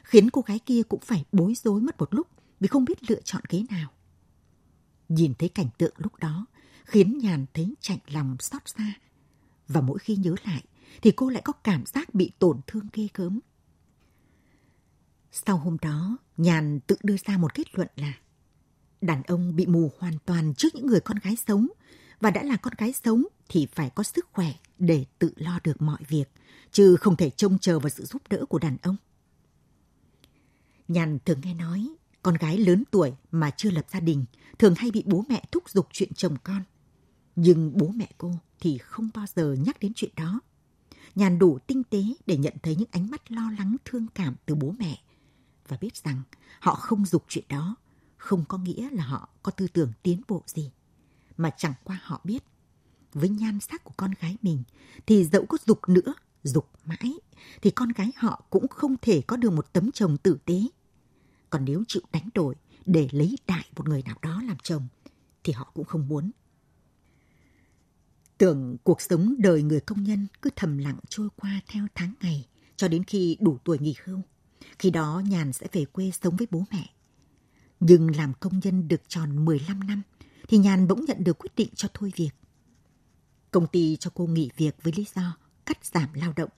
khiến 0.06 0.30
cô 0.30 0.42
gái 0.42 0.58
kia 0.58 0.82
cũng 0.88 1.00
phải 1.00 1.24
bối 1.32 1.54
rối 1.54 1.80
mất 1.80 1.98
một 1.98 2.14
lúc 2.14 2.26
vì 2.60 2.68
không 2.68 2.84
biết 2.84 3.10
lựa 3.10 3.20
chọn 3.24 3.42
ghế 3.48 3.64
nào. 3.70 3.92
Nhìn 5.08 5.34
thấy 5.38 5.48
cảnh 5.48 5.68
tượng 5.78 5.94
lúc 5.96 6.18
đó 6.18 6.46
khiến 6.84 7.18
Nhàn 7.18 7.46
thấy 7.54 7.74
chạnh 7.80 7.98
lòng 8.06 8.36
xót 8.40 8.62
xa. 8.66 8.92
Và 9.68 9.80
mỗi 9.80 9.98
khi 9.98 10.16
nhớ 10.16 10.34
lại 10.44 10.64
thì 11.02 11.10
cô 11.10 11.30
lại 11.30 11.42
có 11.44 11.52
cảm 11.52 11.86
giác 11.86 12.14
bị 12.14 12.32
tổn 12.38 12.60
thương 12.66 12.88
ghê 12.92 13.08
gớm. 13.14 13.40
Sau 15.32 15.58
hôm 15.58 15.76
đó, 15.82 16.18
Nhàn 16.36 16.80
tự 16.80 16.96
đưa 17.02 17.16
ra 17.26 17.38
một 17.38 17.54
kết 17.54 17.74
luận 17.74 17.88
là 17.96 18.12
đàn 19.00 19.22
ông 19.22 19.56
bị 19.56 19.66
mù 19.66 19.90
hoàn 19.98 20.18
toàn 20.26 20.54
trước 20.54 20.74
những 20.74 20.86
người 20.86 21.00
con 21.00 21.18
gái 21.22 21.36
sống 21.46 21.68
và 22.20 22.30
đã 22.30 22.42
là 22.42 22.56
con 22.56 22.74
gái 22.78 22.92
sống 23.04 23.24
thì 23.48 23.66
phải 23.74 23.90
có 23.90 24.02
sức 24.02 24.28
khỏe 24.32 24.52
để 24.78 25.04
tự 25.18 25.32
lo 25.36 25.58
được 25.64 25.82
mọi 25.82 26.00
việc, 26.08 26.24
chứ 26.72 26.96
không 26.96 27.16
thể 27.16 27.30
trông 27.30 27.58
chờ 27.58 27.78
vào 27.78 27.90
sự 27.90 28.04
giúp 28.04 28.22
đỡ 28.30 28.44
của 28.48 28.58
đàn 28.58 28.76
ông. 28.82 28.96
Nhàn 30.88 31.18
thường 31.24 31.40
nghe 31.42 31.54
nói, 31.54 31.88
con 32.22 32.34
gái 32.34 32.58
lớn 32.58 32.84
tuổi 32.90 33.12
mà 33.30 33.50
chưa 33.50 33.70
lập 33.70 33.86
gia 33.92 34.00
đình 34.00 34.24
thường 34.58 34.74
hay 34.76 34.90
bị 34.90 35.02
bố 35.06 35.24
mẹ 35.28 35.44
thúc 35.52 35.70
giục 35.70 35.88
chuyện 35.92 36.14
chồng 36.14 36.36
con. 36.44 36.62
Nhưng 37.36 37.78
bố 37.78 37.88
mẹ 37.88 38.08
cô 38.18 38.34
thì 38.60 38.78
không 38.78 39.08
bao 39.14 39.26
giờ 39.36 39.56
nhắc 39.66 39.80
đến 39.80 39.92
chuyện 39.96 40.10
đó. 40.16 40.40
Nhàn 41.14 41.38
đủ 41.38 41.58
tinh 41.66 41.82
tế 41.84 42.02
để 42.26 42.36
nhận 42.36 42.54
thấy 42.62 42.76
những 42.76 42.88
ánh 42.92 43.10
mắt 43.10 43.32
lo 43.32 43.50
lắng 43.58 43.76
thương 43.84 44.06
cảm 44.14 44.34
từ 44.46 44.54
bố 44.54 44.74
mẹ 44.78 45.02
và 45.68 45.76
biết 45.80 45.96
rằng 45.96 46.22
họ 46.60 46.74
không 46.74 47.06
dục 47.06 47.24
chuyện 47.28 47.44
đó, 47.48 47.76
không 48.16 48.44
có 48.48 48.58
nghĩa 48.58 48.90
là 48.90 49.04
họ 49.04 49.28
có 49.42 49.52
tư 49.52 49.68
tưởng 49.68 49.92
tiến 50.02 50.20
bộ 50.28 50.42
gì, 50.46 50.70
mà 51.36 51.50
chẳng 51.56 51.74
qua 51.84 52.00
họ 52.02 52.20
biết 52.24 52.44
với 53.12 53.28
nhan 53.28 53.60
sắc 53.60 53.84
của 53.84 53.94
con 53.96 54.10
gái 54.20 54.36
mình 54.42 54.62
thì 55.06 55.24
dẫu 55.24 55.46
có 55.46 55.58
dục 55.66 55.88
nữa, 55.88 56.14
dục 56.46 56.70
mãi, 56.84 57.12
thì 57.62 57.70
con 57.70 57.88
gái 57.88 58.12
họ 58.16 58.44
cũng 58.50 58.68
không 58.68 58.96
thể 59.02 59.22
có 59.26 59.36
được 59.36 59.50
một 59.50 59.72
tấm 59.72 59.92
chồng 59.92 60.16
tử 60.18 60.38
tế. 60.44 60.62
Còn 61.50 61.64
nếu 61.64 61.84
chịu 61.88 62.02
đánh 62.12 62.28
đổi 62.34 62.54
để 62.86 63.08
lấy 63.12 63.36
đại 63.46 63.64
một 63.76 63.88
người 63.88 64.02
nào 64.02 64.16
đó 64.22 64.42
làm 64.46 64.56
chồng, 64.62 64.88
thì 65.44 65.52
họ 65.52 65.70
cũng 65.74 65.84
không 65.84 66.08
muốn. 66.08 66.30
Tưởng 68.38 68.76
cuộc 68.84 69.00
sống 69.00 69.34
đời 69.38 69.62
người 69.62 69.80
công 69.80 70.02
nhân 70.02 70.26
cứ 70.42 70.50
thầm 70.56 70.78
lặng 70.78 70.98
trôi 71.08 71.28
qua 71.36 71.60
theo 71.66 71.86
tháng 71.94 72.14
ngày, 72.20 72.46
cho 72.76 72.88
đến 72.88 73.04
khi 73.04 73.36
đủ 73.40 73.58
tuổi 73.64 73.78
nghỉ 73.78 73.94
hưu. 74.04 74.20
Khi 74.78 74.90
đó 74.90 75.22
Nhàn 75.28 75.52
sẽ 75.52 75.66
về 75.72 75.84
quê 75.84 76.10
sống 76.22 76.36
với 76.36 76.46
bố 76.50 76.64
mẹ. 76.72 76.90
Nhưng 77.80 78.16
làm 78.16 78.32
công 78.40 78.60
nhân 78.64 78.88
được 78.88 79.08
tròn 79.08 79.44
15 79.44 79.86
năm, 79.86 80.02
thì 80.48 80.58
Nhàn 80.58 80.88
bỗng 80.88 81.04
nhận 81.04 81.24
được 81.24 81.38
quyết 81.38 81.54
định 81.56 81.68
cho 81.74 81.88
thôi 81.94 82.12
việc. 82.16 82.30
Công 83.50 83.66
ty 83.66 83.96
cho 83.96 84.10
cô 84.14 84.26
nghỉ 84.26 84.50
việc 84.56 84.82
với 84.82 84.92
lý 84.96 85.06
do 85.14 85.36
cắt 85.66 85.84
giảm 85.86 86.08
lao 86.14 86.32
động. 86.36 86.50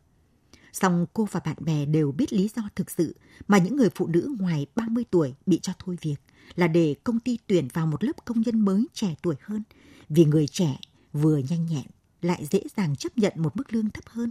Song 0.72 1.06
cô 1.12 1.28
và 1.30 1.40
bạn 1.40 1.56
bè 1.60 1.84
đều 1.84 2.12
biết 2.12 2.32
lý 2.32 2.50
do 2.56 2.62
thực 2.76 2.90
sự 2.90 3.16
mà 3.48 3.58
những 3.58 3.76
người 3.76 3.90
phụ 3.94 4.06
nữ 4.06 4.34
ngoài 4.38 4.66
30 4.74 5.04
tuổi 5.10 5.34
bị 5.46 5.58
cho 5.62 5.72
thôi 5.78 5.96
việc 6.02 6.16
là 6.54 6.68
để 6.68 6.94
công 7.04 7.20
ty 7.20 7.38
tuyển 7.46 7.68
vào 7.72 7.86
một 7.86 8.04
lớp 8.04 8.24
công 8.24 8.40
nhân 8.40 8.60
mới 8.60 8.86
trẻ 8.92 9.14
tuổi 9.22 9.34
hơn 9.40 9.62
vì 10.08 10.24
người 10.24 10.46
trẻ 10.46 10.80
vừa 11.12 11.38
nhanh 11.38 11.66
nhẹn 11.66 11.86
lại 12.22 12.46
dễ 12.46 12.60
dàng 12.76 12.96
chấp 12.96 13.18
nhận 13.18 13.32
một 13.36 13.56
mức 13.56 13.72
lương 13.72 13.90
thấp 13.90 14.04
hơn. 14.06 14.30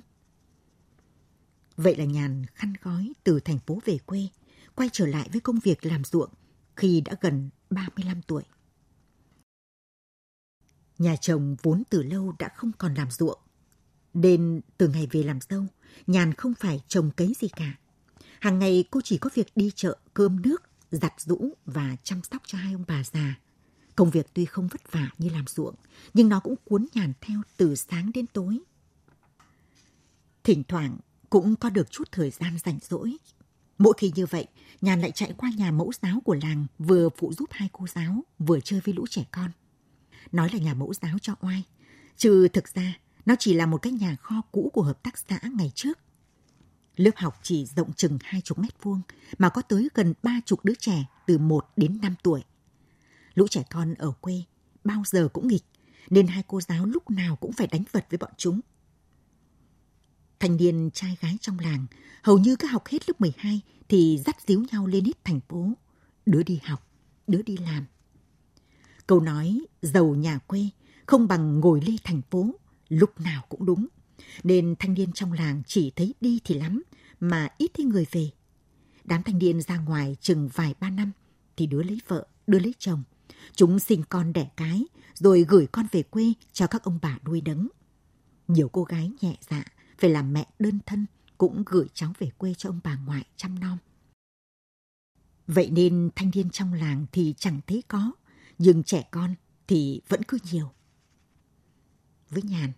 Vậy 1.77 1.96
là 1.96 2.05
Nhàn 2.05 2.46
khăn 2.53 2.74
gói 2.81 3.13
từ 3.24 3.39
thành 3.39 3.60
phố 3.60 3.79
về 3.86 3.98
quê, 4.05 4.27
quay 4.75 4.89
trở 4.93 5.05
lại 5.05 5.29
với 5.31 5.41
công 5.41 5.60
việc 5.60 5.86
làm 5.86 6.03
ruộng 6.03 6.29
khi 6.75 7.01
đã 7.01 7.13
gần 7.22 7.50
35 7.69 8.22
tuổi. 8.22 8.43
Nhà 10.98 11.15
chồng 11.15 11.55
vốn 11.63 11.84
từ 11.89 12.03
lâu 12.03 12.34
đã 12.39 12.50
không 12.55 12.72
còn 12.77 12.93
làm 12.93 13.12
ruộng. 13.12 13.39
Nên 14.21 14.62
từ 14.77 14.88
ngày 14.88 15.07
về 15.12 15.24
làm 15.24 15.39
dâu, 15.50 15.65
Nhàn 16.07 16.33
không 16.33 16.53
phải 16.53 16.81
trồng 16.88 17.12
cấy 17.12 17.33
gì 17.39 17.47
cả. 17.47 17.77
Hàng 18.39 18.59
ngày 18.59 18.83
cô 18.91 19.01
chỉ 19.03 19.17
có 19.17 19.29
việc 19.33 19.47
đi 19.55 19.71
chợ, 19.75 19.97
cơm 20.13 20.41
nước, 20.41 20.63
giặt 20.91 21.13
rũ 21.17 21.53
và 21.65 21.95
chăm 22.03 22.21
sóc 22.31 22.41
cho 22.45 22.57
hai 22.57 22.74
ông 22.74 22.83
bà 22.88 23.03
già. 23.03 23.39
Công 23.95 24.09
việc 24.09 24.27
tuy 24.33 24.45
không 24.45 24.67
vất 24.67 24.91
vả 24.91 25.09
như 25.17 25.29
làm 25.29 25.47
ruộng, 25.47 25.75
nhưng 26.13 26.29
nó 26.29 26.39
cũng 26.39 26.55
cuốn 26.65 26.86
Nhàn 26.93 27.13
theo 27.21 27.41
từ 27.57 27.75
sáng 27.75 28.12
đến 28.13 28.25
tối. 28.27 28.59
Thỉnh 30.43 30.63
thoảng 30.67 30.97
cũng 31.29 31.55
có 31.55 31.69
được 31.69 31.91
chút 31.91 32.12
thời 32.12 32.29
gian 32.29 32.57
rảnh 32.65 32.79
rỗi. 32.89 33.17
Mỗi 33.77 33.93
khi 33.97 34.12
như 34.15 34.25
vậy, 34.25 34.47
Nhàn 34.81 35.01
lại 35.01 35.12
chạy 35.12 35.33
qua 35.38 35.51
nhà 35.57 35.71
mẫu 35.71 35.91
giáo 36.01 36.21
của 36.25 36.38
làng 36.41 36.65
vừa 36.79 37.09
phụ 37.17 37.33
giúp 37.33 37.50
hai 37.51 37.69
cô 37.71 37.88
giáo, 37.88 38.24
vừa 38.39 38.59
chơi 38.59 38.81
với 38.86 38.93
lũ 38.93 39.05
trẻ 39.09 39.24
con. 39.31 39.51
Nói 40.31 40.50
là 40.53 40.59
nhà 40.59 40.74
mẫu 40.74 40.93
giáo 40.93 41.19
cho 41.21 41.36
oai, 41.41 41.63
trừ 42.17 42.47
thực 42.47 42.67
ra 42.74 42.93
nó 43.27 43.36
chỉ 43.39 43.53
là 43.53 43.65
một 43.65 43.77
cái 43.81 43.93
nhà 43.93 44.15
kho 44.15 44.41
cũ 44.51 44.72
của 44.74 44.81
hợp 44.81 45.03
tác 45.03 45.17
xã 45.17 45.39
ngày 45.57 45.72
trước. 45.75 46.00
Lớp 46.96 47.12
học 47.15 47.39
chỉ 47.43 47.65
rộng 47.65 47.93
chừng 47.93 48.17
hai 48.22 48.41
chục 48.41 48.60
mét 48.60 48.84
vuông 48.84 49.01
mà 49.38 49.50
có 49.50 49.62
tới 49.62 49.89
gần 49.93 50.13
ba 50.24 50.39
chục 50.46 50.65
đứa 50.65 50.74
trẻ 50.79 51.05
từ 51.25 51.38
1 51.38 51.65
đến 51.75 52.00
5 52.01 52.15
tuổi. 52.24 52.43
Lũ 53.34 53.48
trẻ 53.48 53.63
con 53.72 53.93
ở 53.93 54.12
quê 54.12 54.43
bao 54.84 55.03
giờ 55.05 55.27
cũng 55.34 55.48
nghịch, 55.48 55.63
nên 56.10 56.27
hai 56.27 56.43
cô 56.48 56.62
giáo 56.62 56.86
lúc 56.86 57.10
nào 57.10 57.36
cũng 57.36 57.53
phải 57.53 57.67
đánh 57.67 57.84
vật 57.91 58.05
với 58.10 58.17
bọn 58.17 58.31
chúng. 58.38 58.60
Thanh 60.39 60.57
niên 60.57 60.89
trai 60.93 61.17
gái 61.22 61.38
trong 61.41 61.60
làng, 61.60 61.86
hầu 62.24 62.38
như 62.38 62.55
cứ 62.55 62.67
học 62.67 62.88
hết 62.88 63.10
lớp 63.10 63.22
12 63.22 63.62
thì 63.89 64.22
dắt 64.25 64.38
díu 64.48 64.63
nhau 64.72 64.88
lên 64.88 65.05
hết 65.05 65.25
thành 65.25 65.39
phố. 65.50 65.74
Đứa 66.25 66.43
đi 66.43 66.60
học, 66.63 66.88
đứa 67.27 67.41
đi 67.41 67.57
làm. 67.57 67.86
Câu 69.07 69.19
nói 69.19 69.62
giàu 69.81 70.15
nhà 70.15 70.38
quê 70.38 70.69
không 71.05 71.27
bằng 71.27 71.60
ngồi 71.60 71.81
lê 71.86 71.93
thành 72.03 72.22
phố, 72.31 72.53
lúc 72.89 73.20
nào 73.20 73.44
cũng 73.50 73.65
đúng. 73.65 73.88
Nên 74.44 74.75
thanh 74.79 74.94
niên 74.94 75.12
trong 75.13 75.34
làng 75.34 75.62
chỉ 75.67 75.91
thấy 75.96 76.13
đi 76.22 76.39
thì 76.44 76.56
lắm, 76.56 76.84
mà 77.20 77.50
ít 77.58 77.72
thấy 77.74 77.86
người 77.86 78.06
về. 78.12 78.29
Đám 79.03 79.24
thanh 79.24 79.38
niên 79.38 79.62
ra 79.62 79.77
ngoài 79.77 80.17
chừng 80.22 80.50
vài 80.53 80.74
ba 80.79 80.89
năm 80.89 81.12
thì 81.58 81.67
đứa 81.67 81.84
lấy 81.84 82.00
vợ, 82.08 82.27
đứa 82.48 82.60
lấy 82.60 82.74
chồng. 82.79 83.03
Chúng 83.56 83.79
sinh 83.79 84.03
con 84.10 84.34
đẻ 84.34 84.50
cái, 84.58 84.86
rồi 85.13 85.46
gửi 85.48 85.67
con 85.72 85.86
về 85.91 86.03
quê 86.03 86.34
cho 86.53 86.67
các 86.67 86.84
ông 86.84 87.00
bà 87.01 87.20
nuôi 87.25 87.41
đấng. 87.41 87.67
Nhiều 88.48 88.70
cô 88.70 88.84
gái 88.84 89.12
nhẹ 89.22 89.38
dạ, 89.50 89.63
phải 89.98 90.10
làm 90.10 90.34
mẹ 90.34 90.48
đơn 90.60 90.79
thân, 90.86 91.06
cũng 91.38 91.63
gửi 91.65 91.86
cháu 91.94 92.13
về 92.20 92.29
quê 92.38 92.53
cho 92.58 92.70
ông 92.70 92.79
bà 92.84 92.96
ngoại 93.06 93.24
chăm 93.36 93.60
nom. 93.60 93.77
Vậy 95.48 95.70
nên 95.70 96.10
thanh 96.15 96.32
niên 96.36 96.50
trong 96.50 96.74
làng 96.74 97.06
thì 97.12 97.34
chẳng 97.38 97.60
thấy 97.67 97.84
có, 97.88 98.12
nhưng 98.58 98.84
trẻ 98.84 99.08
con 99.12 99.36
thì 99.67 100.01
vẫn 100.08 100.24
cứ 100.24 100.38
nhiều. 100.51 100.72
Với 102.29 102.41
Nhàn, 102.41 102.72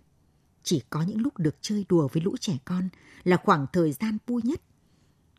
chỉ 0.64 0.82
có 0.90 1.02
những 1.02 1.22
lúc 1.22 1.38
được 1.38 1.56
chơi 1.62 1.86
đùa 1.90 2.08
với 2.14 2.24
lũ 2.24 2.38
trẻ 2.38 2.58
con 2.66 2.90
là 3.24 3.38
khoảng 3.44 3.66
thời 3.74 3.92
gian 3.92 4.18
vui 4.28 4.42
nhất. 4.46 4.62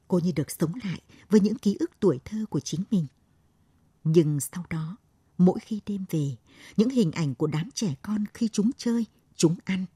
Cô 0.09 0.19
như 0.19 0.33
được 0.37 0.51
sống 0.51 0.73
lại 0.85 1.01
với 1.31 1.41
những 1.41 1.59
ký 1.59 1.77
ức 1.81 1.91
tuổi 2.01 2.21
thơ 2.25 2.45
của 2.51 2.61
chính 2.61 2.83
mình. 2.91 3.07
Nhưng 4.05 4.41
sau 4.41 4.65
đó, 4.71 4.97
mỗi 5.39 5.59
khi 5.61 5.81
đêm 5.87 6.05
về, 6.11 6.37
những 6.77 6.91
hình 6.91 7.13
ảnh 7.13 7.35
của 7.35 7.47
đám 7.47 7.71
trẻ 7.75 7.95
con 8.03 8.25
khi 8.35 8.49
chúng 8.49 8.71
chơi, 8.77 9.07
chúng 9.37 9.57
ăn, 9.65 9.87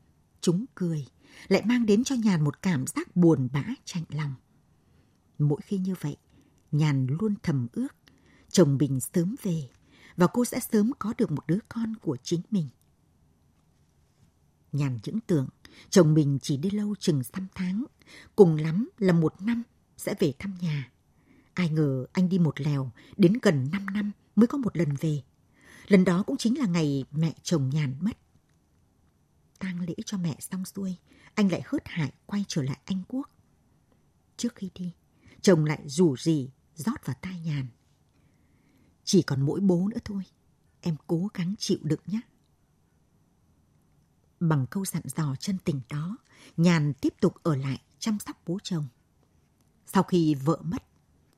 chúng 0.40 0.64
cười, 0.74 1.06
lại 1.48 1.62
mang 1.64 1.86
đến 1.86 2.04
cho 2.04 2.14
Nhàn 2.14 2.44
một 2.44 2.62
cảm 2.62 2.86
giác 2.86 3.16
buồn 3.16 3.48
bã 3.52 3.64
chạnh 3.84 4.04
lòng. 4.08 4.34
Mỗi 5.38 5.60
khi 5.64 5.78
như 5.78 5.94
vậy, 6.00 6.16
Nhàn 6.72 7.06
luôn 7.06 7.34
thầm 7.42 7.66
ước 7.72 7.88
chồng 8.50 8.76
mình 8.80 9.00
sớm 9.00 9.34
về 9.42 9.68
và 10.16 10.26
cô 10.26 10.44
sẽ 10.44 10.60
sớm 10.72 10.90
có 10.98 11.14
được 11.18 11.30
một 11.30 11.46
đứa 11.46 11.58
con 11.68 11.94
của 11.96 12.16
chính 12.22 12.40
mình. 12.50 12.68
Nhàn 14.74 14.98
những 15.04 15.20
tưởng 15.20 15.48
chồng 15.90 16.14
mình 16.14 16.38
chỉ 16.42 16.56
đi 16.56 16.70
lâu 16.70 16.94
chừng 16.98 17.22
năm 17.32 17.46
tháng, 17.54 17.84
cùng 18.36 18.56
lắm 18.56 18.88
là 18.98 19.12
một 19.12 19.42
năm 19.42 19.62
sẽ 19.96 20.14
về 20.18 20.32
thăm 20.38 20.54
nhà. 20.60 20.92
Ai 21.54 21.68
ngờ 21.68 22.06
anh 22.12 22.28
đi 22.28 22.38
một 22.38 22.60
lèo 22.60 22.90
đến 23.16 23.32
gần 23.42 23.68
5 23.72 23.86
năm 23.86 24.12
mới 24.36 24.46
có 24.46 24.58
một 24.58 24.76
lần 24.76 24.88
về. 25.00 25.22
Lần 25.86 26.04
đó 26.04 26.22
cũng 26.26 26.36
chính 26.36 26.58
là 26.58 26.66
ngày 26.66 27.04
mẹ 27.10 27.34
chồng 27.42 27.70
Nhàn 27.70 27.94
mất. 28.00 28.18
Tang 29.58 29.80
lễ 29.80 29.94
cho 30.06 30.18
mẹ 30.18 30.36
xong 30.40 30.64
xuôi, 30.64 30.96
anh 31.34 31.52
lại 31.52 31.62
hớt 31.66 31.82
hải 31.84 32.12
quay 32.26 32.44
trở 32.48 32.62
lại 32.62 32.78
Anh 32.84 33.02
Quốc. 33.08 33.30
Trước 34.36 34.54
khi 34.54 34.70
đi, 34.74 34.92
chồng 35.42 35.64
lại 35.64 35.82
rủ 35.86 36.16
rỉ 36.16 36.50
rót 36.74 37.06
vào 37.06 37.16
tai 37.20 37.40
Nhàn. 37.40 37.66
Chỉ 39.04 39.22
còn 39.22 39.42
mỗi 39.42 39.60
bố 39.60 39.88
nữa 39.88 40.00
thôi, 40.04 40.22
em 40.80 40.96
cố 41.06 41.28
gắng 41.34 41.54
chịu 41.58 41.78
đựng 41.82 42.00
nhé. 42.06 42.20
Bằng 44.40 44.66
câu 44.66 44.84
dặn 44.84 45.02
dò 45.16 45.34
chân 45.40 45.58
tình 45.64 45.80
đó, 45.88 46.16
Nhàn 46.56 46.92
tiếp 46.94 47.14
tục 47.20 47.34
ở 47.42 47.56
lại 47.56 47.80
chăm 47.98 48.18
sóc 48.18 48.36
bố 48.46 48.58
chồng. 48.62 48.84
Sau 49.86 50.02
khi 50.02 50.34
vợ 50.34 50.58
mất, 50.62 50.82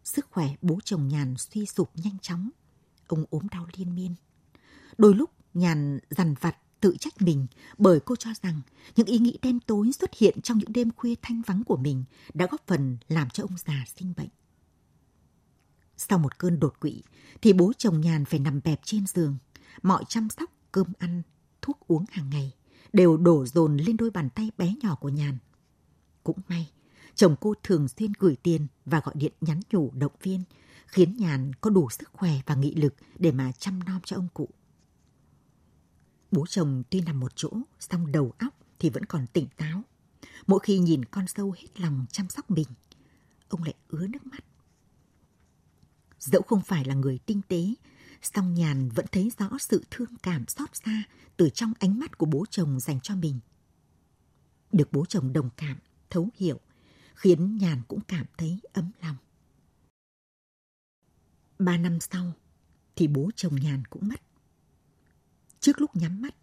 sức 0.04 0.26
khỏe 0.30 0.48
bố 0.62 0.78
chồng 0.84 1.08
Nhàn 1.08 1.34
suy 1.36 1.66
sụp 1.66 1.90
nhanh 1.94 2.18
chóng. 2.22 2.50
Ông 3.06 3.24
ốm 3.30 3.46
đau 3.50 3.66
liên 3.76 3.94
miên. 3.94 4.14
Đôi 4.98 5.14
lúc 5.14 5.30
Nhàn 5.54 5.98
dằn 6.10 6.34
vặt 6.40 6.56
tự 6.80 6.96
trách 7.00 7.22
mình 7.22 7.46
bởi 7.78 8.00
cô 8.00 8.16
cho 8.16 8.30
rằng 8.42 8.60
những 8.96 9.06
ý 9.06 9.18
nghĩ 9.18 9.38
đen 9.42 9.60
tối 9.60 9.92
xuất 9.92 10.14
hiện 10.14 10.40
trong 10.40 10.58
những 10.58 10.72
đêm 10.72 10.90
khuya 10.96 11.14
thanh 11.22 11.42
vắng 11.46 11.62
của 11.64 11.76
mình 11.76 12.04
đã 12.34 12.46
góp 12.50 12.66
phần 12.66 12.98
làm 13.08 13.30
cho 13.30 13.44
ông 13.44 13.56
già 13.66 13.84
sinh 13.96 14.12
bệnh. 14.16 14.28
Sau 15.96 16.18
một 16.18 16.38
cơn 16.38 16.60
đột 16.60 16.80
quỵ 16.80 17.02
thì 17.42 17.52
bố 17.52 17.72
chồng 17.78 18.00
nhàn 18.00 18.24
phải 18.24 18.40
nằm 18.40 18.60
bẹp 18.64 18.80
trên 18.84 19.06
giường. 19.06 19.36
Mọi 19.82 20.04
chăm 20.08 20.28
sóc, 20.28 20.50
cơm 20.72 20.86
ăn, 20.98 21.22
thuốc 21.62 21.78
uống 21.88 22.04
hàng 22.10 22.30
ngày 22.30 22.52
đều 22.92 23.16
đổ 23.16 23.46
dồn 23.46 23.76
lên 23.76 23.96
đôi 23.96 24.10
bàn 24.10 24.30
tay 24.30 24.50
bé 24.58 24.74
nhỏ 24.82 24.94
của 24.94 25.08
nhàn. 25.08 25.38
Cũng 26.24 26.38
may, 26.48 26.70
chồng 27.14 27.36
cô 27.40 27.54
thường 27.62 27.88
xuyên 27.88 28.12
gửi 28.18 28.36
tiền 28.42 28.66
và 28.84 29.00
gọi 29.04 29.14
điện 29.18 29.32
nhắn 29.40 29.60
nhủ 29.70 29.90
động 29.94 30.12
viên, 30.22 30.42
khiến 30.86 31.16
nhàn 31.16 31.52
có 31.60 31.70
đủ 31.70 31.90
sức 31.90 32.08
khỏe 32.12 32.32
và 32.46 32.54
nghị 32.54 32.74
lực 32.74 32.94
để 33.18 33.32
mà 33.32 33.52
chăm 33.52 33.78
nom 33.84 34.00
cho 34.04 34.16
ông 34.16 34.28
cụ. 34.34 34.48
Bố 36.30 36.46
chồng 36.46 36.82
tuy 36.90 37.00
nằm 37.00 37.20
một 37.20 37.32
chỗ, 37.36 37.50
song 37.80 38.12
đầu 38.12 38.32
óc 38.38 38.54
thì 38.78 38.90
vẫn 38.90 39.04
còn 39.04 39.26
tỉnh 39.26 39.46
táo. 39.56 39.82
Mỗi 40.46 40.60
khi 40.62 40.78
nhìn 40.78 41.04
con 41.04 41.26
sâu 41.26 41.54
hết 41.56 41.80
lòng 41.80 42.06
chăm 42.12 42.28
sóc 42.28 42.50
mình, 42.50 42.68
ông 43.48 43.62
lại 43.62 43.74
ứa 43.88 44.06
nước 44.06 44.26
mắt. 44.26 44.44
Dẫu 46.18 46.42
không 46.42 46.60
phải 46.60 46.84
là 46.84 46.94
người 46.94 47.18
tinh 47.26 47.40
tế, 47.48 47.74
song 48.34 48.54
nhàn 48.54 48.88
vẫn 48.88 49.06
thấy 49.12 49.32
rõ 49.38 49.58
sự 49.58 49.84
thương 49.90 50.16
cảm 50.22 50.46
xót 50.48 50.68
xa 50.72 51.02
từ 51.36 51.48
trong 51.48 51.72
ánh 51.78 51.98
mắt 51.98 52.18
của 52.18 52.26
bố 52.26 52.44
chồng 52.50 52.80
dành 52.80 53.00
cho 53.00 53.16
mình. 53.16 53.40
Được 54.72 54.92
bố 54.92 55.04
chồng 55.06 55.32
đồng 55.32 55.50
cảm, 55.56 55.78
thấu 56.10 56.28
hiểu, 56.34 56.60
khiến 57.14 57.56
nhàn 57.56 57.82
cũng 57.88 58.00
cảm 58.00 58.26
thấy 58.38 58.60
ấm 58.72 58.90
lòng. 59.02 59.16
Ba 61.58 61.76
năm 61.76 62.00
sau, 62.00 62.32
thì 62.96 63.08
bố 63.08 63.30
chồng 63.36 63.56
nhàn 63.56 63.84
cũng 63.84 64.08
mất. 64.08 64.20
Trước 65.60 65.80
lúc 65.80 65.96
nhắm 65.96 66.22
mắt, 66.22 66.34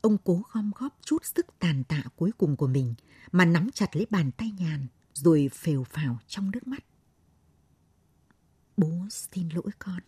ông 0.00 0.18
cố 0.24 0.42
gom 0.52 0.70
góp 0.74 0.98
chút 1.02 1.26
sức 1.26 1.46
tàn 1.58 1.84
tạ 1.84 2.02
cuối 2.16 2.30
cùng 2.38 2.56
của 2.56 2.66
mình 2.66 2.94
mà 3.32 3.44
nắm 3.44 3.70
chặt 3.74 3.96
lấy 3.96 4.06
bàn 4.10 4.30
tay 4.32 4.50
nhàn 4.58 4.86
rồi 5.14 5.50
phều 5.52 5.84
phào 5.84 6.18
trong 6.26 6.50
nước 6.50 6.66
mắt. 6.66 6.84
Bố 8.76 9.06
xin 9.10 9.48
lỗi 9.48 9.70
con. 9.78 10.00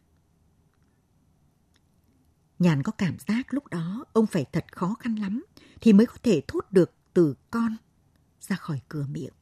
Nhàn 2.61 2.83
có 2.83 2.93
cảm 2.93 3.19
giác 3.19 3.55
lúc 3.55 3.67
đó 3.69 4.05
ông 4.13 4.27
phải 4.27 4.45
thật 4.53 4.65
khó 4.73 4.95
khăn 4.95 5.15
lắm 5.15 5.45
thì 5.81 5.93
mới 5.93 6.07
có 6.07 6.15
thể 6.23 6.43
thốt 6.49 6.67
được 6.71 6.93
từ 7.15 7.35
con 7.51 7.77
ra 8.41 8.57
khỏi 8.57 8.81
cửa 8.89 9.07
miệng. 9.09 9.33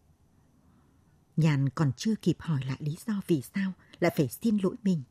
Nhàn 1.36 1.68
còn 1.68 1.92
chưa 1.96 2.14
kịp 2.14 2.36
hỏi 2.38 2.60
lại 2.66 2.76
lý 2.80 2.96
do 3.06 3.20
vì 3.26 3.42
sao 3.54 3.72
lại 4.00 4.12
phải 4.16 4.28
xin 4.28 4.58
lỗi 4.62 4.76
mình, 4.82 5.02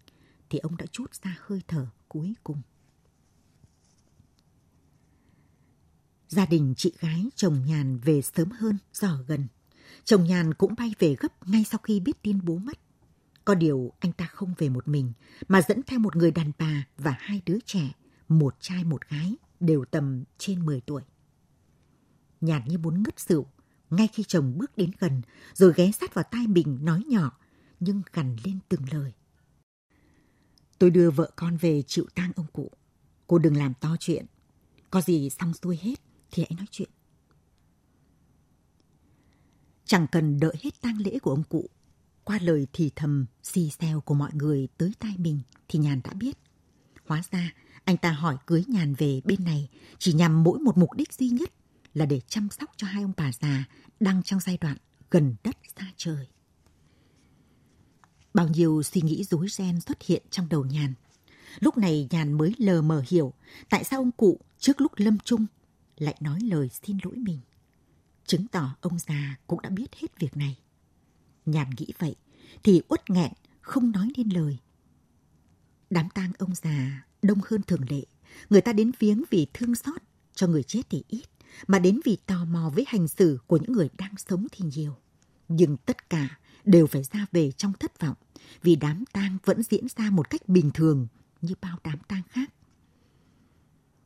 thì 0.50 0.60
ông 0.60 0.78
đã 0.78 0.86
chút 0.86 1.16
ra 1.24 1.38
hơi 1.40 1.62
thở 1.68 1.88
cuối 2.08 2.34
cùng. 2.44 2.62
Gia 6.28 6.46
đình 6.46 6.74
chị 6.78 6.94
gái 7.00 7.30
chồng 7.36 7.66
Nhàn 7.66 8.00
về 8.00 8.22
sớm 8.22 8.52
hơn 8.52 8.78
do 8.94 9.08
ở 9.08 9.24
gần. 9.28 9.48
Chồng 10.04 10.24
Nhàn 10.24 10.54
cũng 10.54 10.74
bay 10.78 10.94
về 11.00 11.16
gấp 11.20 11.48
ngay 11.48 11.64
sau 11.64 11.80
khi 11.84 12.00
biết 12.00 12.22
tin 12.22 12.40
bố 12.44 12.58
mất. 12.58 12.80
Có 13.48 13.56
điều 13.56 13.92
anh 14.00 14.12
ta 14.12 14.26
không 14.26 14.54
về 14.58 14.70
một 14.70 14.88
mình 14.88 15.14
mà 15.48 15.62
dẫn 15.62 15.84
theo 15.84 16.00
một 16.00 16.16
người 16.16 16.32
đàn 16.32 16.52
bà 16.58 16.88
và 16.98 17.16
hai 17.20 17.42
đứa 17.46 17.58
trẻ, 17.66 17.92
một 18.28 18.56
trai 18.60 18.84
một 18.84 19.10
gái, 19.10 19.36
đều 19.60 19.86
tầm 19.86 20.24
trên 20.38 20.66
10 20.66 20.82
tuổi. 20.82 21.02
Nhàn 22.42 22.62
như 22.68 22.78
muốn 22.78 23.04
ngất 23.04 23.20
xỉu, 23.20 23.46
ngay 23.90 24.08
khi 24.14 24.24
chồng 24.24 24.58
bước 24.58 24.78
đến 24.78 24.92
gần 25.00 25.22
rồi 25.54 25.74
ghé 25.76 25.92
sát 25.92 26.14
vào 26.14 26.26
tai 26.32 26.48
mình 26.48 26.80
nói 26.82 27.04
nhỏ 27.08 27.40
nhưng 27.80 28.02
gằn 28.14 28.36
lên 28.44 28.60
từng 28.70 28.82
lời. 28.92 29.14
Tôi 30.80 30.90
đưa 30.90 31.12
vợ 31.12 31.32
con 31.36 31.58
về 31.58 31.82
chịu 31.82 32.06
tang 32.16 32.32
ông 32.36 32.48
cụ. 32.54 32.72
Cô 33.28 33.38
đừng 33.38 33.58
làm 33.58 33.74
to 33.74 33.96
chuyện. 34.00 34.26
Có 34.90 35.02
gì 35.02 35.30
xong 35.30 35.54
xuôi 35.54 35.80
hết 35.82 35.96
thì 36.32 36.44
hãy 36.50 36.58
nói 36.58 36.68
chuyện. 36.72 36.90
Chẳng 39.86 40.08
cần 40.12 40.40
đợi 40.40 40.56
hết 40.62 40.82
tang 40.82 40.98
lễ 41.02 41.20
của 41.20 41.32
ông 41.32 41.44
cụ. 41.44 41.70
Qua 42.28 42.40
lời 42.42 42.68
thì 42.74 42.92
thầm, 42.96 43.26
xì 43.44 43.70
xèo 43.70 44.02
của 44.02 44.14
mọi 44.14 44.32
người 44.34 44.68
tới 44.78 44.92
tai 45.00 45.14
mình 45.18 45.40
thì 45.68 45.80
Nhàn 45.80 46.02
đã 46.04 46.14
biết. 46.14 46.38
Hóa 47.06 47.22
ra, 47.32 47.54
anh 47.84 47.98
ta 47.98 48.12
hỏi 48.12 48.38
cưới 48.46 48.64
Nhàn 48.68 48.94
về 48.94 49.22
bên 49.26 49.44
này 49.44 49.70
chỉ 49.98 50.14
nhằm 50.14 50.44
mỗi 50.44 50.60
một 50.60 50.78
mục 50.78 50.94
đích 50.94 51.14
duy 51.14 51.30
nhất 51.30 51.54
là 51.94 52.06
để 52.06 52.22
chăm 52.28 52.50
sóc 52.50 52.72
cho 52.78 52.88
hai 52.88 53.04
ông 53.04 53.12
bà 53.18 53.32
già 53.32 53.66
đang 54.00 54.24
trong 54.24 54.40
giai 54.40 54.58
đoạn 54.58 54.78
gần 55.12 55.36
đất 55.44 55.58
xa 55.80 55.92
trời. 55.98 56.28
Bao 58.34 58.48
nhiêu 58.48 58.84
suy 58.84 59.02
nghĩ 59.02 59.24
rối 59.24 59.48
ren 59.50 59.82
xuất 59.82 60.02
hiện 60.02 60.24
trong 60.30 60.50
đầu 60.50 60.66
Nhàn. 60.66 60.94
Lúc 61.60 61.78
này 61.78 62.08
Nhàn 62.12 62.34
mới 62.34 62.56
lờ 62.58 62.82
mờ 62.82 63.04
hiểu 63.08 63.34
tại 63.70 63.84
sao 63.84 64.00
ông 64.00 64.12
cụ 64.12 64.40
trước 64.60 64.82
lúc 64.82 64.92
lâm 64.96 65.18
chung 65.20 65.46
lại 65.98 66.18
nói 66.20 66.40
lời 66.42 66.70
xin 66.84 66.98
lỗi 67.04 67.16
mình. 67.16 67.40
Chứng 68.26 68.48
tỏ 68.48 68.76
ông 68.82 69.00
già 69.00 69.38
cũng 69.48 69.62
đã 69.62 69.70
biết 69.70 69.96
hết 69.96 70.20
việc 70.20 70.38
này. 70.38 70.58
Nhàn 71.48 71.70
nghĩ 71.78 71.88
vậy 72.00 72.16
thì 72.64 72.82
uất 72.88 73.10
nghẹn 73.10 73.32
không 73.62 73.92
nói 73.92 74.12
nên 74.18 74.30
lời. 74.30 74.58
Đám 75.90 76.10
tang 76.10 76.32
ông 76.38 76.56
già 76.56 77.06
đông 77.22 77.40
hơn 77.50 77.62
thường 77.68 77.82
lệ. 77.90 78.02
Người 78.50 78.62
ta 78.62 78.74
đến 78.74 78.92
viếng 79.00 79.24
vì 79.30 79.48
thương 79.54 79.76
xót, 79.76 80.02
cho 80.36 80.48
người 80.48 80.64
chết 80.64 80.82
thì 80.90 81.04
ít, 81.08 81.24
mà 81.68 81.80
đến 81.80 82.00
vì 82.06 82.18
tò 82.26 82.46
mò 82.46 82.72
với 82.76 82.86
hành 82.88 83.08
xử 83.08 83.40
của 83.48 83.58
những 83.58 83.72
người 83.72 83.90
đang 83.98 84.14
sống 84.18 84.48
thì 84.52 84.66
nhiều. 84.76 84.96
Nhưng 85.48 85.78
tất 85.78 86.10
cả 86.10 86.40
đều 86.64 86.88
phải 86.88 87.04
ra 87.04 87.26
về 87.32 87.52
trong 87.52 87.74
thất 87.80 88.00
vọng 88.00 88.16
vì 88.62 88.76
đám 88.76 89.04
tang 89.14 89.38
vẫn 89.46 89.64
diễn 89.64 89.88
ra 89.98 90.10
một 90.10 90.30
cách 90.30 90.50
bình 90.50 90.72
thường 90.74 91.08
như 91.42 91.54
bao 91.62 91.78
đám 91.84 92.00
tang 92.08 92.24
khác. 92.30 92.54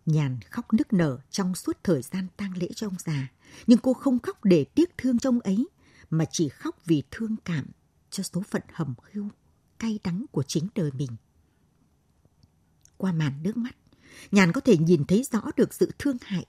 Nhàn 0.05 0.39
khóc 0.49 0.73
nức 0.73 0.93
nở 0.93 1.19
trong 1.31 1.55
suốt 1.55 1.77
thời 1.83 2.01
gian 2.01 2.27
tang 2.37 2.57
lễ 2.57 2.67
cho 2.75 2.87
ông 2.87 2.95
già, 2.99 3.27
nhưng 3.67 3.79
cô 3.79 3.93
không 3.93 4.19
khóc 4.19 4.45
để 4.45 4.63
tiếc 4.63 4.97
thương 4.97 5.19
cho 5.19 5.29
ông 5.29 5.39
ấy, 5.39 5.67
mà 6.11 6.25
chỉ 6.31 6.49
khóc 6.49 6.85
vì 6.85 7.03
thương 7.11 7.35
cảm 7.45 7.65
cho 8.09 8.23
số 8.23 8.41
phận 8.41 8.61
hầm 8.73 8.93
hưu, 9.11 9.29
cay 9.79 9.99
đắng 10.03 10.25
của 10.31 10.43
chính 10.43 10.67
đời 10.75 10.91
mình. 10.91 11.11
Qua 12.97 13.11
màn 13.11 13.43
nước 13.43 13.57
mắt, 13.57 13.75
Nhàn 14.31 14.51
có 14.51 14.61
thể 14.61 14.77
nhìn 14.77 15.05
thấy 15.05 15.23
rõ 15.31 15.41
được 15.57 15.73
sự 15.73 15.91
thương 15.99 16.17
hại 16.21 16.45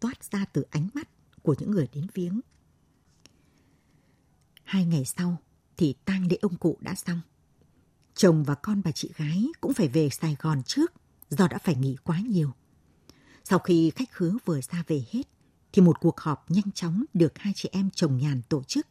toát 0.00 0.24
ra 0.32 0.44
từ 0.44 0.62
ánh 0.70 0.88
mắt 0.94 1.08
của 1.42 1.54
những 1.58 1.70
người 1.70 1.88
đến 1.92 2.06
viếng. 2.14 2.40
Hai 4.62 4.84
ngày 4.84 5.04
sau 5.04 5.36
thì 5.76 5.94
tang 6.04 6.26
lễ 6.30 6.38
ông 6.42 6.56
cụ 6.56 6.78
đã 6.80 6.94
xong. 6.94 7.20
Chồng 8.14 8.44
và 8.44 8.54
con 8.54 8.82
bà 8.84 8.92
chị 8.92 9.10
gái 9.16 9.46
cũng 9.60 9.74
phải 9.74 9.88
về 9.88 10.08
Sài 10.10 10.36
Gòn 10.40 10.62
trước 10.62 10.92
do 11.30 11.48
đã 11.48 11.58
phải 11.58 11.74
nghỉ 11.74 11.96
quá 12.04 12.20
nhiều. 12.20 12.52
Sau 13.44 13.58
khi 13.58 13.90
khách 13.90 14.12
khứa 14.12 14.36
vừa 14.44 14.60
ra 14.60 14.84
về 14.86 15.04
hết, 15.10 15.22
thì 15.72 15.82
một 15.82 16.00
cuộc 16.00 16.20
họp 16.20 16.50
nhanh 16.50 16.72
chóng 16.74 17.04
được 17.14 17.38
hai 17.38 17.52
chị 17.56 17.68
em 17.72 17.90
chồng 17.94 18.18
Nhàn 18.18 18.42
tổ 18.48 18.62
chức. 18.62 18.86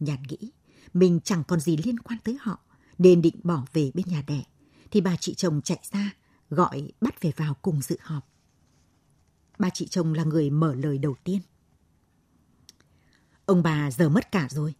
Nhàn 0.00 0.22
nghĩ 0.28 0.52
mình 0.94 1.20
chẳng 1.24 1.44
còn 1.48 1.60
gì 1.60 1.76
liên 1.76 1.98
quan 1.98 2.18
tới 2.24 2.38
họ, 2.40 2.60
nên 2.98 3.22
định 3.22 3.36
bỏ 3.42 3.64
về 3.72 3.90
bên 3.94 4.06
nhà 4.08 4.22
đẻ. 4.26 4.42
Thì 4.90 5.00
bà 5.00 5.16
chị 5.16 5.34
chồng 5.34 5.62
chạy 5.62 5.78
ra, 5.92 6.14
gọi 6.50 6.92
bắt 7.00 7.20
về 7.20 7.32
vào 7.36 7.54
cùng 7.54 7.82
dự 7.82 7.96
họp. 8.00 8.28
Bà 9.58 9.70
chị 9.70 9.88
chồng 9.88 10.14
là 10.14 10.24
người 10.24 10.50
mở 10.50 10.74
lời 10.74 10.98
đầu 10.98 11.16
tiên. 11.24 11.40
Ông 13.46 13.62
bà 13.62 13.90
giờ 13.90 14.08
mất 14.08 14.32
cả 14.32 14.48
rồi. 14.50 14.74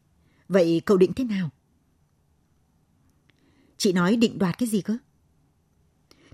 Vậy 0.49 0.83
cậu 0.87 0.97
định 0.97 1.13
thế 1.13 1.25
nào? 1.25 1.51
Chị 3.77 3.93
nói 3.93 4.17
định 4.17 4.39
đoạt 4.39 4.59
cái 4.59 4.69
gì 4.69 4.81
cơ? 4.81 4.97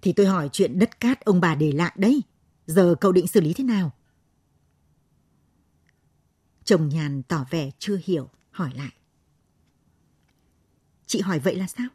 Thì 0.02 0.12
tôi 0.12 0.26
hỏi 0.26 0.48
chuyện 0.52 0.78
đất 0.78 1.00
cát 1.00 1.20
ông 1.24 1.40
bà 1.40 1.54
để 1.54 1.72
lại 1.72 1.94
đấy. 1.96 2.22
Giờ 2.66 2.94
cậu 3.00 3.12
định 3.12 3.26
xử 3.26 3.40
lý 3.40 3.52
thế 3.52 3.64
nào? 3.64 3.92
Chồng 6.64 6.88
nhàn 6.88 7.22
tỏ 7.22 7.44
vẻ 7.50 7.70
chưa 7.78 7.98
hiểu, 8.04 8.30
hỏi 8.52 8.72
lại. 8.76 8.92
Chị 11.06 11.20
hỏi 11.20 11.38
vậy 11.38 11.56
là 11.56 11.66
sao? 11.66 11.88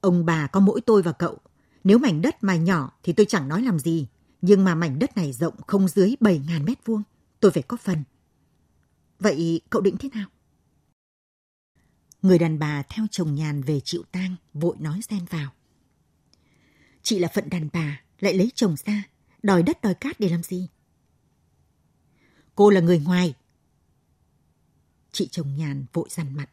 Ông 0.00 0.26
bà 0.26 0.46
có 0.46 0.60
mỗi 0.60 0.80
tôi 0.80 1.02
và 1.02 1.12
cậu. 1.12 1.38
Nếu 1.84 1.98
mảnh 1.98 2.22
đất 2.22 2.44
mà 2.44 2.56
nhỏ 2.56 2.98
thì 3.02 3.12
tôi 3.12 3.26
chẳng 3.26 3.48
nói 3.48 3.62
làm 3.62 3.78
gì. 3.78 4.06
Nhưng 4.42 4.64
mà 4.64 4.74
mảnh 4.74 4.98
đất 4.98 5.16
này 5.16 5.32
rộng 5.32 5.54
không 5.66 5.88
dưới 5.88 6.14
7.000 6.20 6.64
mét 6.64 6.78
vuông. 6.84 7.02
Tôi 7.40 7.50
phải 7.50 7.62
có 7.62 7.76
phần. 7.76 8.04
Vậy 9.18 9.60
cậu 9.70 9.82
định 9.82 9.96
thế 9.98 10.08
nào? 10.14 10.28
Người 12.22 12.38
đàn 12.38 12.58
bà 12.58 12.82
theo 12.82 13.06
chồng 13.10 13.34
nhàn 13.34 13.62
về 13.62 13.80
chịu 13.84 14.02
tang, 14.12 14.36
vội 14.54 14.76
nói 14.78 15.00
xen 15.02 15.24
vào. 15.24 15.52
Chị 17.02 17.18
là 17.18 17.28
phận 17.28 17.50
đàn 17.50 17.68
bà, 17.72 18.00
lại 18.20 18.34
lấy 18.34 18.50
chồng 18.54 18.74
ra, 18.86 19.02
đòi 19.42 19.62
đất 19.62 19.82
đòi 19.82 19.94
cát 19.94 20.20
để 20.20 20.28
làm 20.28 20.42
gì? 20.42 20.68
Cô 22.54 22.70
là 22.70 22.80
người 22.80 22.98
ngoài. 22.98 23.34
Chị 25.16 25.28
chồng 25.28 25.56
nhàn 25.56 25.86
vội 25.92 26.08
dằn 26.10 26.36
mặt. 26.36 26.50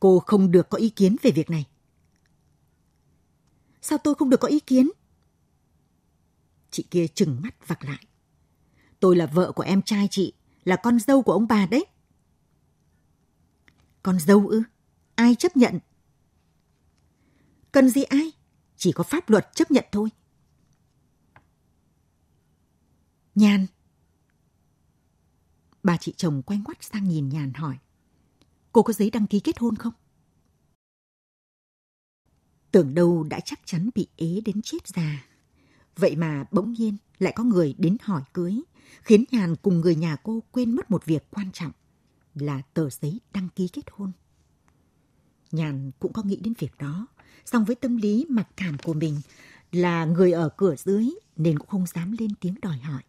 Cô 0.00 0.22
không 0.26 0.50
được 0.50 0.68
có 0.70 0.78
ý 0.78 0.90
kiến 0.90 1.16
về 1.22 1.30
việc 1.30 1.50
này. 1.50 1.66
Sao 3.82 3.98
tôi 3.98 4.14
không 4.14 4.30
được 4.30 4.40
có 4.40 4.48
ý 4.48 4.60
kiến? 4.60 4.90
Chị 6.70 6.84
kia 6.90 7.06
trừng 7.14 7.40
mắt 7.42 7.68
vặc 7.68 7.84
lại. 7.84 8.06
Tôi 9.00 9.16
là 9.16 9.26
vợ 9.26 9.52
của 9.52 9.62
em 9.62 9.82
trai 9.82 10.08
chị, 10.10 10.32
là 10.64 10.76
con 10.76 10.98
dâu 11.00 11.22
của 11.22 11.32
ông 11.32 11.46
bà 11.48 11.66
đấy. 11.66 11.86
Con 14.02 14.20
dâu 14.20 14.48
ư? 14.48 14.62
Ai 15.14 15.34
chấp 15.34 15.56
nhận? 15.56 15.78
Cần 17.72 17.88
gì 17.88 18.02
ai? 18.02 18.32
Chỉ 18.76 18.92
có 18.92 19.04
pháp 19.04 19.30
luật 19.30 19.48
chấp 19.54 19.70
nhận 19.70 19.84
thôi. 19.92 20.08
Nhàn. 23.34 23.66
Bà 25.82 25.96
chị 25.96 26.14
chồng 26.16 26.42
quay 26.42 26.60
ngoắt 26.64 26.78
sang 26.80 27.08
nhìn 27.08 27.28
Nhàn 27.28 27.52
hỏi. 27.54 27.78
Cô 28.72 28.82
có 28.82 28.92
giấy 28.92 29.10
đăng 29.10 29.26
ký 29.26 29.40
kết 29.40 29.58
hôn 29.58 29.76
không? 29.76 29.92
Tưởng 32.70 32.94
đâu 32.94 33.24
đã 33.24 33.40
chắc 33.40 33.60
chắn 33.64 33.90
bị 33.94 34.06
ế 34.16 34.40
đến 34.44 34.62
chết 34.62 34.88
già. 34.88 35.26
Vậy 35.96 36.16
mà 36.16 36.44
bỗng 36.50 36.72
nhiên 36.72 36.96
lại 37.18 37.32
có 37.36 37.44
người 37.44 37.74
đến 37.78 37.96
hỏi 38.02 38.22
cưới, 38.32 38.62
khiến 39.02 39.24
Nhàn 39.30 39.56
cùng 39.56 39.80
người 39.80 39.96
nhà 39.96 40.16
cô 40.16 40.42
quên 40.50 40.76
mất 40.76 40.90
một 40.90 41.04
việc 41.04 41.30
quan 41.30 41.52
trọng 41.52 41.72
là 42.34 42.62
tờ 42.74 42.90
giấy 42.90 43.20
đăng 43.32 43.48
ký 43.48 43.68
kết 43.68 43.82
hôn. 43.90 44.12
Nhàn 45.52 45.90
cũng 45.98 46.12
có 46.12 46.22
nghĩ 46.22 46.36
đến 46.36 46.54
việc 46.58 46.78
đó, 46.78 47.06
song 47.44 47.64
với 47.64 47.76
tâm 47.76 47.96
lý 47.96 48.26
mặc 48.28 48.48
cảm 48.56 48.76
của 48.82 48.94
mình 48.94 49.20
là 49.72 50.04
người 50.04 50.32
ở 50.32 50.48
cửa 50.56 50.76
dưới 50.76 51.10
nên 51.36 51.58
cũng 51.58 51.68
không 51.68 51.86
dám 51.86 52.16
lên 52.18 52.30
tiếng 52.40 52.54
đòi 52.62 52.78
hỏi. 52.78 53.02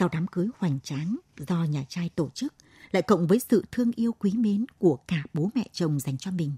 Sau 0.00 0.08
đám 0.12 0.26
cưới 0.26 0.48
hoành 0.58 0.80
tráng 0.80 1.16
do 1.36 1.64
nhà 1.64 1.84
trai 1.88 2.08
tổ 2.08 2.30
chức, 2.34 2.54
lại 2.90 3.02
cộng 3.02 3.26
với 3.26 3.40
sự 3.50 3.64
thương 3.72 3.92
yêu 3.92 4.12
quý 4.12 4.32
mến 4.36 4.66
của 4.78 4.96
cả 4.96 5.24
bố 5.34 5.50
mẹ 5.54 5.68
chồng 5.72 6.00
dành 6.00 6.18
cho 6.18 6.30
mình, 6.30 6.52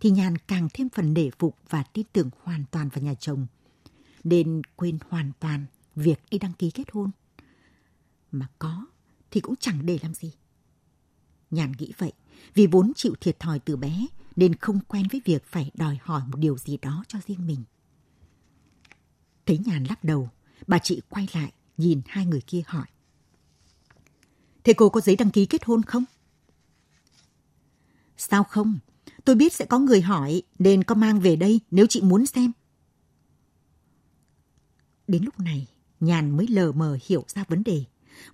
thì 0.00 0.10
Nhàn 0.10 0.38
càng 0.38 0.68
thêm 0.74 0.88
phần 0.88 1.14
nể 1.14 1.30
phục 1.38 1.58
và 1.68 1.82
tin 1.82 2.06
tưởng 2.12 2.30
hoàn 2.42 2.64
toàn 2.70 2.88
vào 2.88 3.02
nhà 3.04 3.14
chồng, 3.14 3.46
nên 4.24 4.62
quên 4.76 4.98
hoàn 5.08 5.32
toàn 5.40 5.66
việc 5.96 6.20
đi 6.30 6.38
đăng 6.38 6.52
ký 6.52 6.70
kết 6.70 6.90
hôn. 6.92 7.10
Mà 8.32 8.48
có 8.58 8.86
thì 9.30 9.40
cũng 9.40 9.54
chẳng 9.60 9.86
để 9.86 9.98
làm 10.02 10.14
gì. 10.14 10.32
Nhàn 11.50 11.72
nghĩ 11.78 11.92
vậy, 11.98 12.12
vì 12.54 12.66
vốn 12.66 12.92
chịu 12.96 13.14
thiệt 13.20 13.40
thòi 13.40 13.58
từ 13.58 13.76
bé 13.76 14.06
nên 14.36 14.54
không 14.54 14.80
quen 14.80 15.06
với 15.12 15.22
việc 15.24 15.44
phải 15.46 15.70
đòi 15.74 15.98
hỏi 16.02 16.22
một 16.26 16.38
điều 16.38 16.58
gì 16.58 16.76
đó 16.76 17.04
cho 17.08 17.18
riêng 17.26 17.46
mình. 17.46 17.64
Thấy 19.46 19.58
Nhàn 19.66 19.84
lắc 19.84 20.04
đầu, 20.04 20.28
bà 20.66 20.78
chị 20.78 21.00
quay 21.08 21.28
lại 21.32 21.52
nhìn 21.82 22.00
hai 22.06 22.26
người 22.26 22.40
kia 22.40 22.62
hỏi. 22.66 22.86
Thế 24.64 24.72
cô 24.72 24.88
có 24.88 25.00
giấy 25.00 25.16
đăng 25.16 25.30
ký 25.30 25.46
kết 25.46 25.64
hôn 25.64 25.82
không? 25.82 26.04
Sao 28.16 28.44
không? 28.44 28.78
Tôi 29.24 29.36
biết 29.36 29.52
sẽ 29.52 29.64
có 29.64 29.78
người 29.78 30.00
hỏi 30.00 30.42
nên 30.58 30.84
có 30.84 30.94
mang 30.94 31.20
về 31.20 31.36
đây 31.36 31.60
nếu 31.70 31.86
chị 31.86 32.00
muốn 32.00 32.26
xem. 32.26 32.52
Đến 35.08 35.24
lúc 35.24 35.40
này, 35.40 35.66
Nhàn 36.00 36.36
mới 36.36 36.46
lờ 36.46 36.72
mờ 36.72 36.98
hiểu 37.06 37.24
ra 37.28 37.44
vấn 37.48 37.64
đề. 37.64 37.84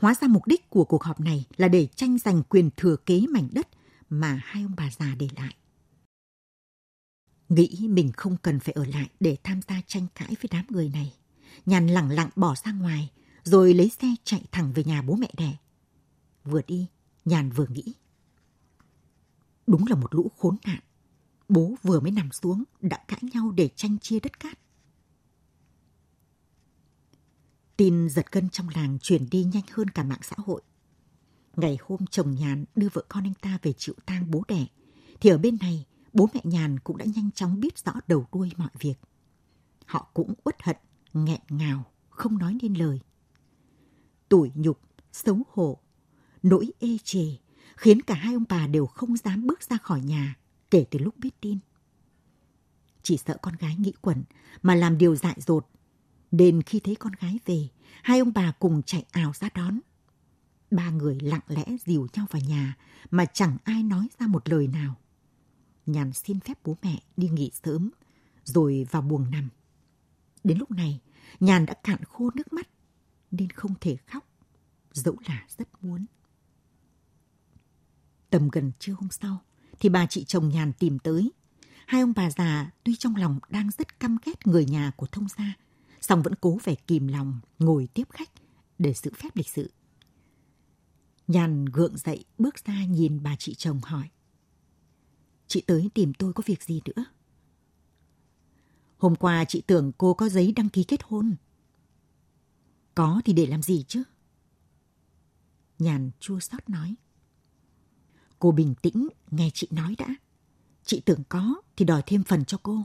Hóa 0.00 0.14
ra 0.20 0.28
mục 0.28 0.46
đích 0.46 0.70
của 0.70 0.84
cuộc 0.84 1.02
họp 1.02 1.20
này 1.20 1.44
là 1.56 1.68
để 1.68 1.86
tranh 1.86 2.18
giành 2.18 2.42
quyền 2.42 2.70
thừa 2.76 2.96
kế 2.96 3.20
mảnh 3.30 3.48
đất 3.52 3.68
mà 4.08 4.40
hai 4.44 4.62
ông 4.62 4.74
bà 4.76 4.90
già 4.98 5.14
để 5.18 5.28
lại. 5.36 5.54
Nghĩ 7.48 7.88
mình 7.88 8.12
không 8.16 8.36
cần 8.42 8.60
phải 8.60 8.72
ở 8.72 8.84
lại 8.84 9.08
để 9.20 9.36
tham 9.44 9.60
gia 9.68 9.80
tranh 9.86 10.06
cãi 10.14 10.28
với 10.28 10.48
đám 10.50 10.64
người 10.68 10.88
này. 10.88 11.14
Nhàn 11.66 11.86
lặng 11.86 12.10
lặng 12.10 12.30
bỏ 12.36 12.54
ra 12.64 12.72
ngoài, 12.72 13.10
rồi 13.48 13.74
lấy 13.74 13.88
xe 13.88 14.08
chạy 14.24 14.44
thẳng 14.52 14.72
về 14.72 14.84
nhà 14.84 15.02
bố 15.02 15.14
mẹ 15.14 15.30
đẻ. 15.36 15.56
Vừa 16.44 16.60
đi, 16.66 16.86
Nhàn 17.24 17.50
vừa 17.50 17.66
nghĩ. 17.66 17.94
Đúng 19.66 19.86
là 19.86 19.96
một 19.96 20.14
lũ 20.14 20.30
khốn 20.36 20.56
nạn. 20.66 20.80
Bố 21.48 21.74
vừa 21.82 22.00
mới 22.00 22.10
nằm 22.10 22.32
xuống 22.32 22.64
đã 22.80 23.04
cãi 23.08 23.20
nhau 23.22 23.50
để 23.50 23.68
tranh 23.76 23.98
chia 23.98 24.20
đất 24.20 24.40
cát. 24.40 24.58
Tin 27.76 28.08
giật 28.08 28.32
gân 28.32 28.48
trong 28.48 28.68
làng 28.68 28.98
chuyển 28.98 29.30
đi 29.30 29.44
nhanh 29.44 29.62
hơn 29.72 29.90
cả 29.90 30.04
mạng 30.04 30.20
xã 30.22 30.36
hội. 30.38 30.62
Ngày 31.56 31.78
hôm 31.80 32.06
chồng 32.10 32.34
Nhàn 32.34 32.64
đưa 32.76 32.88
vợ 32.92 33.04
con 33.08 33.24
anh 33.26 33.34
ta 33.40 33.58
về 33.62 33.72
chịu 33.72 33.94
tang 34.06 34.30
bố 34.30 34.42
đẻ, 34.48 34.66
thì 35.20 35.30
ở 35.30 35.38
bên 35.38 35.56
này 35.60 35.86
bố 36.12 36.28
mẹ 36.34 36.40
Nhàn 36.44 36.78
cũng 36.78 36.96
đã 36.96 37.04
nhanh 37.14 37.30
chóng 37.30 37.60
biết 37.60 37.78
rõ 37.78 37.92
đầu 38.06 38.26
đuôi 38.32 38.52
mọi 38.56 38.70
việc. 38.78 38.94
Họ 39.86 40.10
cũng 40.14 40.34
uất 40.44 40.62
hận, 40.62 40.76
nghẹn 41.12 41.40
ngào, 41.48 41.84
không 42.10 42.38
nói 42.38 42.58
nên 42.62 42.74
lời. 42.74 43.00
Tủi 44.28 44.50
nhục, 44.54 44.80
xấu 45.12 45.42
hổ, 45.52 45.78
nỗi 46.42 46.70
ê 46.78 46.98
chề 47.04 47.36
khiến 47.76 48.02
cả 48.02 48.14
hai 48.14 48.34
ông 48.34 48.44
bà 48.48 48.66
đều 48.66 48.86
không 48.86 49.16
dám 49.16 49.46
bước 49.46 49.62
ra 49.62 49.76
khỏi 49.76 50.00
nhà 50.00 50.36
kể 50.70 50.84
từ 50.90 50.98
lúc 50.98 51.14
biết 51.18 51.40
tin. 51.40 51.58
Chỉ 53.02 53.16
sợ 53.16 53.36
con 53.42 53.54
gái 53.56 53.76
nghĩ 53.76 53.92
quẩn 54.00 54.24
mà 54.62 54.74
làm 54.74 54.98
điều 54.98 55.16
dại 55.16 55.36
dột. 55.46 55.66
Nên 56.30 56.62
khi 56.62 56.80
thấy 56.80 56.94
con 56.94 57.12
gái 57.20 57.38
về, 57.44 57.68
hai 58.02 58.18
ông 58.18 58.32
bà 58.34 58.52
cùng 58.58 58.82
chạy 58.82 59.04
ảo 59.10 59.32
ra 59.34 59.48
đón. 59.54 59.80
Ba 60.70 60.90
người 60.90 61.18
lặng 61.20 61.40
lẽ 61.48 61.64
dìu 61.86 62.06
nhau 62.12 62.26
vào 62.30 62.42
nhà 62.42 62.76
mà 63.10 63.26
chẳng 63.26 63.56
ai 63.64 63.82
nói 63.82 64.08
ra 64.18 64.26
một 64.26 64.48
lời 64.48 64.66
nào. 64.66 64.94
Nhàn 65.86 66.12
xin 66.12 66.40
phép 66.40 66.58
bố 66.64 66.76
mẹ 66.82 67.02
đi 67.16 67.28
nghỉ 67.28 67.50
sớm, 67.64 67.90
rồi 68.44 68.86
vào 68.90 69.02
buồng 69.02 69.30
nằm. 69.30 69.48
Đến 70.44 70.58
lúc 70.58 70.70
này, 70.70 71.00
Nhàn 71.40 71.66
đã 71.66 71.74
cạn 71.74 72.04
khô 72.04 72.30
nước 72.34 72.52
mắt, 72.52 72.68
nên 73.30 73.50
không 73.50 73.74
thể 73.80 73.96
khóc, 74.06 74.28
dẫu 74.92 75.16
là 75.28 75.46
rất 75.58 75.68
muốn. 75.84 76.06
Tầm 78.30 78.48
gần 78.48 78.72
trưa 78.78 78.92
hôm 78.92 79.08
sau, 79.10 79.42
thì 79.80 79.88
bà 79.88 80.06
chị 80.06 80.24
chồng 80.24 80.48
Nhàn 80.48 80.72
tìm 80.72 80.98
tới. 80.98 81.32
Hai 81.86 82.00
ông 82.00 82.12
bà 82.16 82.30
già 82.30 82.70
tuy 82.84 82.96
trong 82.96 83.16
lòng 83.16 83.38
đang 83.48 83.70
rất 83.78 84.00
căm 84.00 84.16
ghét 84.24 84.46
người 84.46 84.64
nhà 84.64 84.90
của 84.96 85.06
thông 85.06 85.26
gia, 85.38 85.54
song 86.00 86.22
vẫn 86.22 86.34
cố 86.40 86.58
vẻ 86.64 86.74
kìm 86.74 87.08
lòng 87.08 87.40
ngồi 87.58 87.88
tiếp 87.94 88.04
khách 88.10 88.30
để 88.78 88.94
giữ 88.94 89.10
phép 89.16 89.36
lịch 89.36 89.48
sự. 89.48 89.70
Nhàn 91.26 91.64
gượng 91.64 91.96
dậy 91.96 92.24
bước 92.38 92.54
ra 92.64 92.84
nhìn 92.84 93.22
bà 93.22 93.36
chị 93.36 93.54
chồng 93.54 93.80
hỏi. 93.82 94.08
Chị 95.46 95.60
tới 95.66 95.90
tìm 95.94 96.14
tôi 96.14 96.32
có 96.32 96.42
việc 96.46 96.62
gì 96.62 96.80
nữa? 96.84 97.04
Hôm 98.98 99.14
qua 99.14 99.44
chị 99.44 99.62
tưởng 99.66 99.92
cô 99.98 100.14
có 100.14 100.28
giấy 100.28 100.52
đăng 100.56 100.68
ký 100.68 100.84
kết 100.84 101.00
hôn. 101.02 101.36
Có 102.98 103.20
thì 103.24 103.32
để 103.32 103.46
làm 103.46 103.62
gì 103.62 103.84
chứ? 103.88 104.02
Nhàn 105.78 106.10
chua 106.20 106.40
xót 106.40 106.68
nói. 106.68 106.94
Cô 108.38 108.52
bình 108.52 108.74
tĩnh 108.82 109.08
nghe 109.30 109.50
chị 109.54 109.68
nói 109.70 109.94
đã. 109.98 110.06
Chị 110.84 111.02
tưởng 111.04 111.22
có 111.28 111.62
thì 111.76 111.84
đòi 111.84 112.02
thêm 112.06 112.24
phần 112.24 112.44
cho 112.44 112.58
cô. 112.62 112.84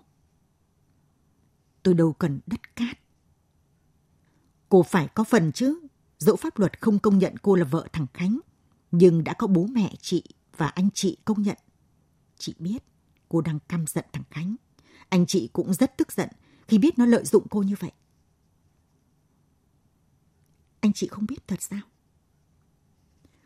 Tôi 1.84 1.94
đâu 1.94 2.14
cần 2.14 2.40
đất 2.46 2.76
cát. 2.76 2.98
Cô 4.70 4.84
phải 4.84 5.08
có 5.08 5.24
phần 5.24 5.52
chứ. 5.52 5.80
Dẫu 6.20 6.36
pháp 6.36 6.60
luật 6.60 6.82
không 6.82 7.00
công 7.00 7.18
nhận 7.18 7.38
cô 7.38 7.56
là 7.56 7.66
vợ 7.66 7.88
thằng 7.94 8.08
Khánh, 8.14 8.40
nhưng 8.92 9.24
đã 9.24 9.34
có 9.34 9.48
bố 9.48 9.68
mẹ 9.68 9.94
chị 10.02 10.24
và 10.58 10.68
anh 10.68 10.90
chị 10.94 11.18
công 11.26 11.42
nhận. 11.42 11.58
Chị 12.38 12.54
biết 12.60 12.84
cô 13.30 13.42
đang 13.42 13.60
căm 13.60 13.88
giận 13.88 14.06
thằng 14.14 14.24
Khánh. 14.30 14.56
Anh 15.10 15.26
chị 15.26 15.50
cũng 15.54 15.74
rất 15.74 15.98
tức 15.98 16.12
giận 16.12 16.30
khi 16.68 16.78
biết 16.78 17.00
nó 17.00 17.06
lợi 17.06 17.26
dụng 17.26 17.48
cô 17.50 17.64
như 17.64 17.76
vậy. 17.80 17.92
Anh 20.84 20.94
chị 20.94 21.08
không 21.08 21.26
biết 21.26 21.48
thật 21.48 21.62
sao? 21.62 21.80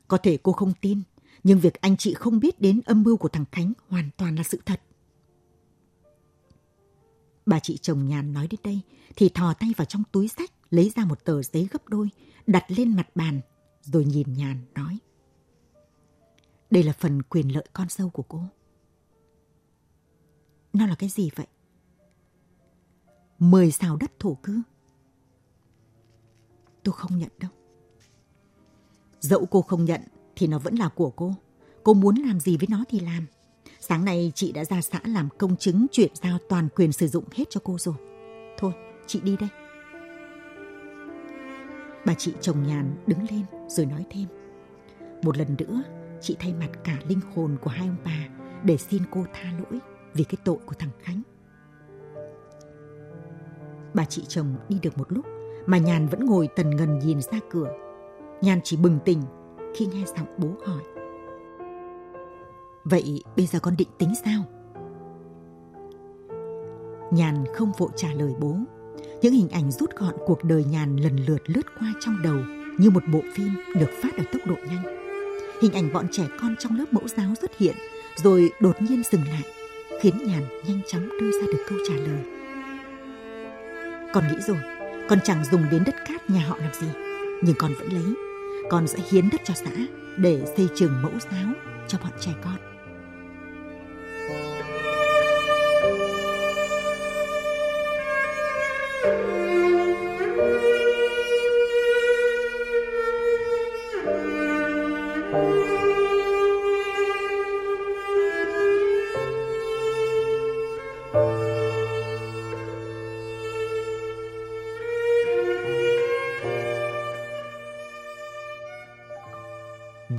Có 0.07 0.17
thể 0.17 0.37
cô 0.43 0.51
không 0.51 0.73
tin, 0.81 1.01
nhưng 1.43 1.59
việc 1.59 1.81
anh 1.81 1.97
chị 1.97 2.13
không 2.13 2.39
biết 2.39 2.61
đến 2.61 2.81
âm 2.85 3.03
mưu 3.03 3.17
của 3.17 3.29
thằng 3.29 3.45
Khánh 3.51 3.73
hoàn 3.89 4.09
toàn 4.17 4.35
là 4.35 4.43
sự 4.43 4.61
thật. 4.65 4.81
Bà 7.45 7.59
chị 7.59 7.77
chồng 7.77 8.07
nhàn 8.07 8.33
nói 8.33 8.47
đến 8.47 8.59
đây 8.63 8.81
thì 9.15 9.29
thò 9.29 9.53
tay 9.53 9.69
vào 9.77 9.85
trong 9.85 10.03
túi 10.11 10.27
sách 10.27 10.51
lấy 10.69 10.91
ra 10.95 11.05
một 11.05 11.23
tờ 11.23 11.43
giấy 11.43 11.67
gấp 11.71 11.87
đôi 11.87 12.09
đặt 12.47 12.65
lên 12.67 12.95
mặt 12.95 13.15
bàn 13.15 13.41
rồi 13.81 14.05
nhìn 14.05 14.33
nhàn 14.33 14.65
nói. 14.75 14.97
Đây 16.69 16.83
là 16.83 16.93
phần 16.93 17.21
quyền 17.23 17.53
lợi 17.53 17.67
con 17.73 17.87
dâu 17.89 18.09
của 18.09 18.23
cô. 18.23 18.43
Nó 20.73 20.85
là 20.85 20.95
cái 20.95 21.09
gì 21.09 21.29
vậy? 21.35 21.47
Mười 23.39 23.71
xào 23.71 23.97
đất 23.97 24.11
thổ 24.19 24.33
cư. 24.33 24.61
Tôi 26.87 26.93
không 26.93 27.17
nhận 27.17 27.29
đâu. 27.39 27.51
Dẫu 29.19 29.45
cô 29.45 29.61
không 29.61 29.85
nhận 29.85 30.01
thì 30.35 30.47
nó 30.47 30.59
vẫn 30.59 30.75
là 30.75 30.89
của 30.89 31.09
cô. 31.09 31.35
Cô 31.83 31.93
muốn 31.93 32.15
làm 32.15 32.39
gì 32.39 32.57
với 32.57 32.67
nó 32.71 32.83
thì 32.89 32.99
làm. 32.99 33.25
Sáng 33.79 34.05
nay 34.05 34.31
chị 34.35 34.51
đã 34.51 34.65
ra 34.65 34.81
xã 34.81 34.99
làm 35.05 35.29
công 35.37 35.57
chứng 35.57 35.85
chuyển 35.91 36.11
giao 36.15 36.37
toàn 36.49 36.69
quyền 36.75 36.91
sử 36.91 37.07
dụng 37.07 37.23
hết 37.31 37.43
cho 37.49 37.61
cô 37.63 37.77
rồi. 37.77 37.95
Thôi, 38.57 38.71
chị 39.07 39.19
đi 39.21 39.37
đây. 39.37 39.49
Bà 42.05 42.13
chị 42.13 42.33
chồng 42.41 42.63
nhàn 42.63 42.95
đứng 43.07 43.19
lên 43.31 43.45
rồi 43.67 43.85
nói 43.85 44.05
thêm. 44.09 44.27
Một 45.23 45.37
lần 45.37 45.55
nữa, 45.57 45.83
chị 46.21 46.35
thay 46.39 46.53
mặt 46.53 46.69
cả 46.83 46.99
linh 47.07 47.21
hồn 47.35 47.57
của 47.61 47.69
hai 47.69 47.87
ông 47.87 47.97
bà 48.05 48.27
để 48.63 48.77
xin 48.77 49.03
cô 49.11 49.25
tha 49.33 49.51
lỗi 49.59 49.79
vì 50.13 50.23
cái 50.23 50.37
tội 50.45 50.57
của 50.65 50.75
thằng 50.79 50.91
Khánh. 50.99 51.21
Bà 53.93 54.05
chị 54.05 54.23
chồng 54.27 54.55
đi 54.69 54.79
được 54.81 54.97
một 54.97 55.11
lúc 55.11 55.25
mà 55.67 55.77
Nhàn 55.77 56.07
vẫn 56.07 56.25
ngồi 56.25 56.47
tần 56.55 56.75
ngần 56.75 56.99
nhìn 56.99 57.21
ra 57.21 57.39
cửa. 57.49 57.69
Nhàn 58.41 58.59
chỉ 58.63 58.77
bừng 58.77 58.99
tỉnh 59.05 59.21
khi 59.75 59.85
nghe 59.85 60.03
giọng 60.17 60.27
bố 60.37 60.47
hỏi. 60.65 60.83
Vậy 62.83 63.23
bây 63.35 63.45
giờ 63.45 63.59
con 63.59 63.75
định 63.77 63.87
tính 63.97 64.13
sao? 64.25 64.43
Nhàn 67.11 67.43
không 67.53 67.71
vội 67.77 67.89
trả 67.95 68.07
lời 68.13 68.33
bố. 68.39 68.55
Những 69.21 69.33
hình 69.33 69.49
ảnh 69.49 69.71
rút 69.71 69.95
gọn 69.95 70.13
cuộc 70.25 70.43
đời 70.43 70.63
Nhàn 70.63 70.95
lần 70.95 71.15
lượt 71.15 71.41
lướt 71.45 71.65
qua 71.79 71.93
trong 71.99 72.21
đầu 72.23 72.37
như 72.77 72.89
một 72.89 73.03
bộ 73.13 73.21
phim 73.33 73.49
được 73.75 73.89
phát 74.01 74.17
ở 74.17 74.23
tốc 74.33 74.41
độ 74.45 74.55
nhanh. 74.67 74.83
Hình 75.61 75.73
ảnh 75.73 75.93
bọn 75.93 76.05
trẻ 76.11 76.23
con 76.41 76.55
trong 76.59 76.77
lớp 76.77 76.85
mẫu 76.91 77.07
giáo 77.07 77.35
xuất 77.41 77.57
hiện 77.57 77.75
rồi 78.15 78.51
đột 78.59 78.81
nhiên 78.81 79.03
dừng 79.11 79.23
lại 79.27 79.43
khiến 80.01 80.13
Nhàn 80.17 80.43
nhanh 80.67 80.81
chóng 80.87 81.09
đưa 81.21 81.31
ra 81.31 81.45
được 81.47 81.63
câu 81.69 81.79
trả 81.87 81.93
lời. 81.93 82.19
Con 84.13 84.23
nghĩ 84.31 84.37
rồi, 84.47 84.57
con 85.09 85.19
chẳng 85.23 85.43
dùng 85.51 85.69
đến 85.69 85.83
đất 85.85 85.95
cát 86.07 86.29
nhà 86.29 86.41
họ 86.47 86.57
làm 86.59 86.73
gì. 86.73 86.87
nhưng 87.41 87.55
con 87.59 87.73
vẫn 87.79 87.89
lấy. 87.93 88.15
Con 88.69 88.87
sẽ 88.87 88.99
hiến 89.11 89.29
đất 89.29 89.41
cho 89.43 89.53
xã 89.53 89.71
để 90.17 90.41
xây 90.57 90.67
trường 90.75 91.01
mẫu 91.01 91.11
giáo 91.31 91.53
cho 91.87 91.97
bọn 91.97 92.11
trẻ 92.19 92.31
con. 92.43 92.66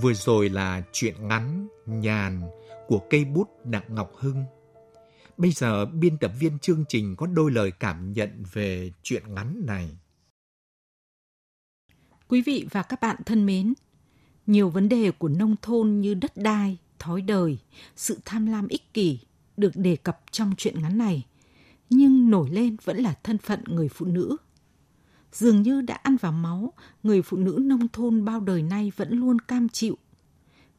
Vừa 0.08 0.14
rồi 0.14 0.48
là 0.48 0.82
chuyện 0.92 1.28
ngắn, 1.28 1.68
nhàn 1.86 2.42
của 2.86 3.00
cây 3.10 3.24
bút 3.24 3.48
Đặng 3.64 3.94
Ngọc 3.94 4.12
Hưng. 4.16 4.44
Bây 5.36 5.50
giờ 5.52 5.86
biên 5.86 6.18
tập 6.18 6.32
viên 6.40 6.58
chương 6.58 6.84
trình 6.88 7.16
có 7.16 7.26
đôi 7.26 7.50
lời 7.50 7.70
cảm 7.70 8.12
nhận 8.12 8.44
về 8.52 8.92
chuyện 9.02 9.34
ngắn 9.34 9.62
này. 9.66 9.90
Quý 12.28 12.42
vị 12.42 12.66
và 12.70 12.82
các 12.82 13.00
bạn 13.00 13.16
thân 13.26 13.46
mến, 13.46 13.74
nhiều 14.46 14.70
vấn 14.70 14.88
đề 14.88 15.10
của 15.10 15.28
nông 15.28 15.56
thôn 15.62 16.00
như 16.00 16.14
đất 16.14 16.36
đai, 16.36 16.76
thói 16.98 17.22
đời, 17.22 17.58
sự 17.96 18.18
tham 18.24 18.46
lam 18.46 18.68
ích 18.68 18.94
kỷ 18.94 19.20
được 19.56 19.72
đề 19.74 19.96
cập 19.96 20.20
trong 20.30 20.54
chuyện 20.58 20.82
ngắn 20.82 20.98
này, 20.98 21.26
nhưng 21.90 22.30
nổi 22.30 22.50
lên 22.50 22.76
vẫn 22.84 22.96
là 22.96 23.14
thân 23.22 23.38
phận 23.38 23.64
người 23.66 23.88
phụ 23.88 24.06
nữ 24.06 24.36
dường 25.32 25.62
như 25.62 25.80
đã 25.80 25.94
ăn 25.94 26.16
vào 26.16 26.32
máu, 26.32 26.72
người 27.02 27.22
phụ 27.22 27.36
nữ 27.36 27.58
nông 27.60 27.88
thôn 27.88 28.24
bao 28.24 28.40
đời 28.40 28.62
nay 28.62 28.92
vẫn 28.96 29.18
luôn 29.18 29.38
cam 29.38 29.68
chịu. 29.68 29.98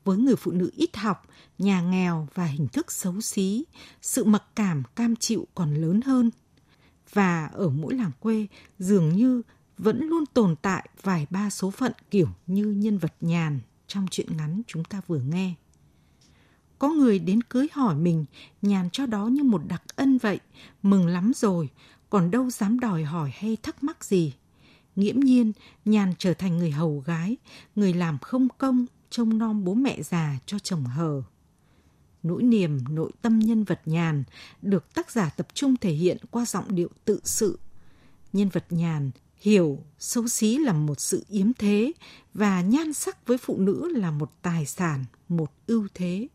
Với 0.04 0.18
người 0.18 0.36
phụ 0.36 0.52
nữ 0.52 0.70
ít 0.76 0.98
học, 0.98 1.28
nhà 1.58 1.82
nghèo 1.82 2.28
và 2.34 2.46
hình 2.46 2.68
thức 2.68 2.92
xấu 2.92 3.22
xí, 3.22 3.66
sự 4.02 4.24
mặc 4.24 4.44
cảm 4.56 4.84
cam 4.96 5.16
chịu 5.16 5.48
còn 5.56 5.74
lớn 5.74 6.02
hơn. 6.02 6.30
Và 7.14 7.46
ở 7.46 7.70
mỗi 7.70 7.94
làng 7.94 8.12
quê, 8.20 8.48
dường 8.80 9.10
như 9.10 9.42
vẫn 9.78 10.08
luôn 10.08 10.26
tồn 10.26 10.56
tại 10.62 10.90
vài 11.04 11.28
ba 11.30 11.50
số 11.50 11.72
phận 11.72 11.92
kiểu 12.12 12.28
như 12.48 12.66
nhân 12.66 12.98
vật 12.98 13.14
nhàn 13.22 13.60
trong 13.88 14.08
chuyện 14.12 14.38
ngắn 14.38 14.62
chúng 14.68 14.84
ta 14.84 15.02
vừa 15.08 15.20
nghe. 15.20 15.54
Có 16.80 16.90
người 16.90 17.20
đến 17.20 17.44
cưới 17.44 17.68
hỏi 17.72 17.96
mình, 17.96 18.26
nhàn 18.62 18.90
cho 18.90 19.06
đó 19.06 19.28
như 19.28 19.44
một 19.44 19.62
đặc 19.68 19.84
ân 19.96 20.18
vậy, 20.18 20.40
mừng 20.84 21.08
lắm 21.08 21.32
rồi, 21.36 21.70
còn 22.10 22.32
đâu 22.32 22.50
dám 22.50 22.80
đòi 22.80 23.04
hỏi 23.04 23.32
hay 23.36 23.58
thắc 23.64 23.84
mắc 23.84 24.04
gì. 24.04 24.34
Nghiễm 25.00 25.20
nhiên, 25.20 25.52
Nhàn 25.86 26.14
trở 26.18 26.34
thành 26.34 26.58
người 26.58 26.72
hầu 26.72 27.00
gái, 27.00 27.38
người 27.76 27.94
làm 27.94 28.18
không 28.18 28.48
công, 28.58 28.86
trông 29.10 29.38
nom 29.38 29.64
bố 29.64 29.74
mẹ 29.74 30.02
già 30.02 30.40
cho 30.46 30.60
chồng 30.60 30.86
hờ. 30.86 31.24
Nỗi 32.24 32.44
niềm 32.44 32.80
nội 32.90 33.12
tâm 33.22 33.40
nhân 33.40 33.64
vật 33.64 33.82
Nhàn 33.86 34.24
được 34.62 34.94
tác 34.94 35.12
giả 35.12 35.30
tập 35.30 35.48
trung 35.54 35.76
thể 35.78 35.92
hiện 35.92 36.18
qua 36.32 36.46
giọng 36.46 36.76
điệu 36.76 36.90
tự 37.06 37.20
sự. 37.24 37.60
Nhân 38.34 38.50
vật 38.50 38.66
Nhàn 38.70 39.12
hiểu 39.38 39.84
xấu 40.00 40.28
xí 40.28 40.58
là 40.58 40.74
một 40.74 41.00
sự 41.00 41.26
yếm 41.30 41.54
thế 41.54 41.92
và 42.34 42.62
nhan 42.62 42.94
sắc 42.94 43.28
với 43.28 43.38
phụ 43.38 43.58
nữ 43.58 43.92
là 43.96 44.12
một 44.12 44.32
tài 44.42 44.66
sản, 44.66 45.06
một 45.30 45.52
ưu 45.68 45.88
thế. 45.94 46.28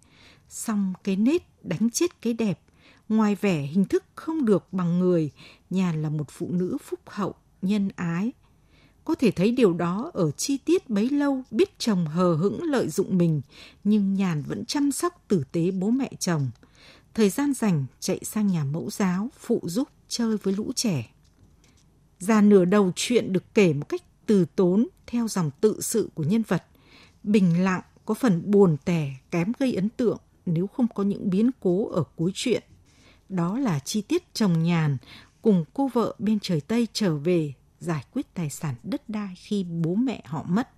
Song 0.48 0.92
cái 1.04 1.16
nết 1.16 1.64
đánh 1.64 1.90
chết 1.90 2.22
cái 2.22 2.32
đẹp, 2.32 2.60
ngoài 3.08 3.34
vẻ 3.34 3.62
hình 3.62 3.84
thức 3.84 4.04
không 4.14 4.44
được 4.44 4.72
bằng 4.72 4.98
người, 4.98 5.30
Nhàn 5.70 6.02
là 6.02 6.10
một 6.10 6.30
phụ 6.30 6.48
nữ 6.50 6.78
phúc 6.84 7.00
hậu, 7.06 7.34
nhân 7.62 7.90
ái, 7.96 8.32
có 9.04 9.14
thể 9.14 9.30
thấy 9.30 9.50
điều 9.50 9.72
đó 9.72 10.10
ở 10.14 10.30
chi 10.30 10.58
tiết 10.58 10.90
bấy 10.90 11.10
lâu 11.10 11.42
biết 11.50 11.78
chồng 11.78 12.06
hờ 12.06 12.34
hững 12.34 12.62
lợi 12.62 12.88
dụng 12.88 13.18
mình, 13.18 13.42
nhưng 13.84 14.14
Nhàn 14.14 14.42
vẫn 14.42 14.64
chăm 14.64 14.92
sóc 14.92 15.24
tử 15.28 15.44
tế 15.52 15.70
bố 15.70 15.90
mẹ 15.90 16.10
chồng. 16.18 16.50
Thời 17.14 17.30
gian 17.30 17.54
rảnh 17.54 17.86
chạy 18.00 18.20
sang 18.22 18.46
nhà 18.46 18.64
mẫu 18.64 18.90
giáo 18.90 19.28
phụ 19.38 19.60
giúp 19.64 19.88
chơi 20.08 20.36
với 20.36 20.54
lũ 20.54 20.72
trẻ. 20.76 21.10
Già 22.18 22.40
nửa 22.40 22.64
đầu 22.64 22.92
chuyện 22.96 23.32
được 23.32 23.54
kể 23.54 23.72
một 23.72 23.88
cách 23.88 24.02
từ 24.26 24.44
tốn 24.56 24.88
theo 25.06 25.28
dòng 25.28 25.50
tự 25.60 25.80
sự 25.80 26.08
của 26.14 26.24
nhân 26.24 26.42
vật. 26.48 26.64
Bình 27.22 27.64
lặng 27.64 27.82
có 28.04 28.14
phần 28.14 28.50
buồn 28.50 28.76
tẻ 28.84 29.14
kém 29.30 29.52
gây 29.58 29.74
ấn 29.74 29.88
tượng 29.88 30.18
nếu 30.46 30.66
không 30.66 30.86
có 30.94 31.02
những 31.02 31.30
biến 31.30 31.50
cố 31.60 31.88
ở 31.88 32.02
cuối 32.16 32.30
chuyện. 32.34 32.62
Đó 33.28 33.58
là 33.58 33.78
chi 33.78 34.02
tiết 34.02 34.34
chồng 34.34 34.62
nhàn 34.62 34.96
cùng 35.42 35.64
cô 35.74 35.88
vợ 35.88 36.14
bên 36.18 36.38
trời 36.40 36.60
Tây 36.60 36.88
trở 36.92 37.16
về 37.16 37.52
giải 37.84 38.04
quyết 38.12 38.34
tài 38.34 38.50
sản 38.50 38.74
đất 38.82 39.08
đai 39.08 39.34
khi 39.36 39.64
bố 39.64 39.94
mẹ 39.94 40.22
họ 40.26 40.44
mất. 40.48 40.68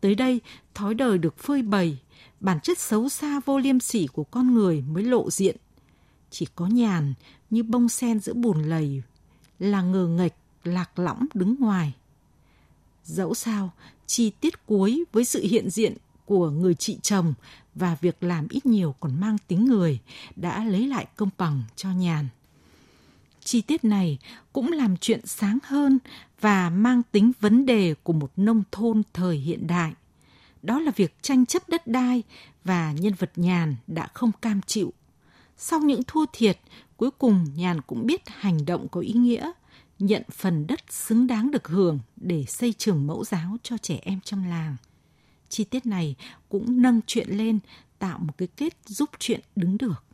Tới 0.00 0.14
đây, 0.14 0.40
thói 0.74 0.94
đời 0.94 1.18
được 1.18 1.38
phơi 1.38 1.62
bày, 1.62 1.98
bản 2.40 2.60
chất 2.60 2.78
xấu 2.78 3.08
xa 3.08 3.40
vô 3.44 3.58
liêm 3.58 3.80
sỉ 3.80 4.06
của 4.06 4.24
con 4.24 4.54
người 4.54 4.82
mới 4.82 5.04
lộ 5.04 5.30
diện. 5.30 5.56
Chỉ 6.30 6.46
có 6.54 6.66
nhàn 6.66 7.14
như 7.50 7.62
bông 7.62 7.88
sen 7.88 8.20
giữa 8.20 8.34
bùn 8.34 8.62
lầy, 8.62 9.02
là 9.58 9.82
ngờ 9.82 10.06
nghệch, 10.06 10.34
lạc 10.64 10.98
lõng 10.98 11.26
đứng 11.34 11.54
ngoài. 11.58 11.94
Dẫu 13.04 13.34
sao, 13.34 13.72
chi 14.06 14.30
tiết 14.30 14.66
cuối 14.66 15.04
với 15.12 15.24
sự 15.24 15.42
hiện 15.42 15.70
diện 15.70 15.96
của 16.24 16.50
người 16.50 16.74
chị 16.74 16.98
chồng 17.02 17.34
và 17.74 17.96
việc 18.00 18.22
làm 18.22 18.48
ít 18.48 18.66
nhiều 18.66 18.94
còn 19.00 19.20
mang 19.20 19.36
tính 19.48 19.64
người 19.64 20.00
đã 20.36 20.64
lấy 20.64 20.86
lại 20.86 21.06
công 21.16 21.30
bằng 21.38 21.62
cho 21.76 21.90
nhàn 21.90 22.28
chi 23.48 23.60
tiết 23.60 23.84
này 23.84 24.18
cũng 24.52 24.72
làm 24.72 24.96
chuyện 24.96 25.20
sáng 25.26 25.58
hơn 25.62 25.98
và 26.40 26.70
mang 26.70 27.02
tính 27.12 27.32
vấn 27.40 27.66
đề 27.66 27.94
của 28.02 28.12
một 28.12 28.32
nông 28.36 28.62
thôn 28.72 29.02
thời 29.12 29.36
hiện 29.36 29.66
đại. 29.66 29.92
Đó 30.62 30.80
là 30.80 30.90
việc 30.96 31.22
tranh 31.22 31.46
chấp 31.46 31.68
đất 31.68 31.86
đai 31.86 32.22
và 32.64 32.92
nhân 32.92 33.14
vật 33.18 33.30
Nhàn 33.36 33.76
đã 33.86 34.08
không 34.14 34.32
cam 34.42 34.60
chịu. 34.62 34.92
Sau 35.56 35.80
những 35.80 36.02
thua 36.06 36.24
thiệt, 36.32 36.58
cuối 36.96 37.10
cùng 37.10 37.46
Nhàn 37.56 37.80
cũng 37.80 38.06
biết 38.06 38.22
hành 38.26 38.64
động 38.64 38.88
có 38.88 39.00
ý 39.00 39.12
nghĩa, 39.12 39.50
nhận 39.98 40.22
phần 40.30 40.66
đất 40.66 40.80
xứng 40.90 41.26
đáng 41.26 41.50
được 41.50 41.68
hưởng 41.68 41.98
để 42.16 42.44
xây 42.48 42.72
trường 42.72 43.06
mẫu 43.06 43.24
giáo 43.24 43.56
cho 43.62 43.78
trẻ 43.78 43.98
em 44.02 44.20
trong 44.20 44.46
làng. 44.48 44.76
Chi 45.48 45.64
tiết 45.64 45.86
này 45.86 46.14
cũng 46.48 46.82
nâng 46.82 47.00
chuyện 47.06 47.28
lên, 47.30 47.58
tạo 47.98 48.18
một 48.18 48.32
cái 48.38 48.48
kết 48.56 48.76
giúp 48.86 49.10
chuyện 49.18 49.40
đứng 49.56 49.78
được. 49.78 50.07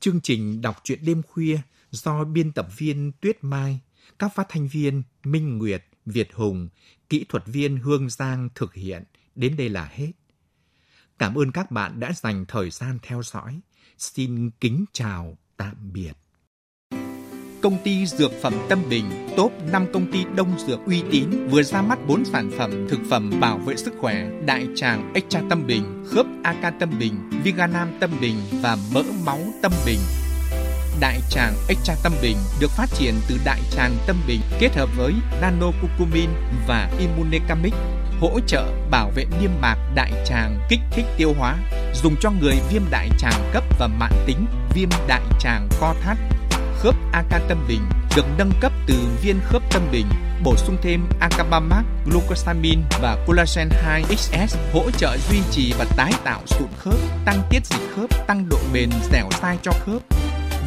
Chương 0.00 0.20
trình 0.20 0.60
đọc 0.60 0.76
truyện 0.84 0.98
đêm 1.02 1.22
khuya 1.22 1.58
do 1.90 2.24
biên 2.24 2.52
tập 2.52 2.68
viên 2.76 3.12
Tuyết 3.20 3.44
Mai, 3.44 3.80
các 4.18 4.34
phát 4.34 4.46
thanh 4.48 4.68
viên 4.68 5.02
Minh 5.24 5.58
Nguyệt, 5.58 5.84
Việt 6.06 6.34
Hùng, 6.34 6.68
kỹ 7.08 7.24
thuật 7.28 7.46
viên 7.46 7.76
Hương 7.76 8.10
Giang 8.10 8.48
thực 8.54 8.74
hiện 8.74 9.04
đến 9.34 9.56
đây 9.56 9.68
là 9.68 9.84
hết. 9.84 10.12
Cảm 11.18 11.34
ơn 11.34 11.52
các 11.52 11.70
bạn 11.70 12.00
đã 12.00 12.12
dành 12.12 12.44
thời 12.48 12.70
gian 12.70 12.98
theo 13.02 13.22
dõi. 13.22 13.60
Xin 13.98 14.50
kính 14.50 14.84
chào, 14.92 15.38
tạm 15.56 15.92
biệt 15.92 16.12
công 17.62 17.78
ty 17.84 18.06
dược 18.06 18.32
phẩm 18.42 18.54
Tâm 18.68 18.82
Bình, 18.90 19.04
top 19.36 19.52
5 19.72 19.86
công 19.92 20.12
ty 20.12 20.18
đông 20.36 20.54
dược 20.66 20.80
uy 20.86 21.02
tín 21.10 21.48
vừa 21.50 21.62
ra 21.62 21.82
mắt 21.82 21.98
4 22.08 22.24
sản 22.24 22.50
phẩm 22.58 22.86
thực 22.90 23.00
phẩm 23.10 23.30
bảo 23.40 23.58
vệ 23.58 23.76
sức 23.76 23.94
khỏe, 24.00 24.26
đại 24.46 24.66
tràng 24.76 25.12
Extra 25.14 25.40
Tâm 25.50 25.66
Bình, 25.66 26.04
khớp 26.06 26.26
AK 26.42 26.74
Tâm 26.80 26.90
Bình, 26.98 27.30
Viganam 27.44 27.88
Tâm 28.00 28.10
Bình 28.20 28.36
và 28.62 28.76
mỡ 28.94 29.02
máu 29.24 29.38
Tâm 29.62 29.72
Bình. 29.86 29.98
Đại 31.00 31.20
tràng 31.30 31.54
Extra 31.68 31.94
Tâm 32.02 32.12
Bình 32.22 32.36
được 32.60 32.70
phát 32.70 32.86
triển 32.94 33.14
từ 33.28 33.36
đại 33.44 33.60
tràng 33.70 33.96
Tâm 34.06 34.16
Bình 34.26 34.40
kết 34.60 34.76
hợp 34.76 34.88
với 34.96 35.12
nano 35.40 35.66
curcumin 35.82 36.30
và 36.68 36.90
immunecamic 36.98 37.74
hỗ 38.20 38.40
trợ 38.46 38.66
bảo 38.90 39.10
vệ 39.14 39.24
niêm 39.40 39.50
mạc 39.60 39.76
đại 39.94 40.12
tràng 40.26 40.60
kích 40.68 40.80
thích 40.90 41.04
tiêu 41.16 41.34
hóa, 41.38 41.56
dùng 42.02 42.14
cho 42.20 42.30
người 42.30 42.54
viêm 42.72 42.82
đại 42.90 43.08
tràng 43.18 43.50
cấp 43.52 43.64
và 43.78 43.86
mãn 43.86 44.12
tính, 44.26 44.46
viêm 44.74 44.88
đại 45.08 45.22
tràng 45.40 45.68
co 45.80 45.94
thắt, 46.02 46.18
khớp 46.78 46.94
AK 47.12 47.42
Tâm 47.48 47.64
Bình 47.68 47.80
được 48.16 48.24
nâng 48.38 48.52
cấp 48.60 48.72
từ 48.86 48.94
viên 49.22 49.40
khớp 49.44 49.62
Tâm 49.70 49.82
Bình, 49.92 50.06
bổ 50.44 50.56
sung 50.56 50.76
thêm 50.82 51.04
Acabamac, 51.20 51.84
glucosamine 52.06 52.82
và 53.02 53.24
collagen 53.26 53.68
2XS 53.68 54.56
hỗ 54.72 54.90
trợ 54.90 55.16
duy 55.30 55.38
trì 55.50 55.74
và 55.78 55.84
tái 55.96 56.12
tạo 56.24 56.40
sụn 56.46 56.68
khớp, 56.78 56.94
tăng 57.24 57.42
tiết 57.50 57.66
dịch 57.66 57.90
khớp, 57.96 58.26
tăng 58.26 58.48
độ 58.48 58.58
bền 58.72 58.90
dẻo 59.12 59.28
dai 59.42 59.58
cho 59.62 59.72
khớp. 59.86 60.02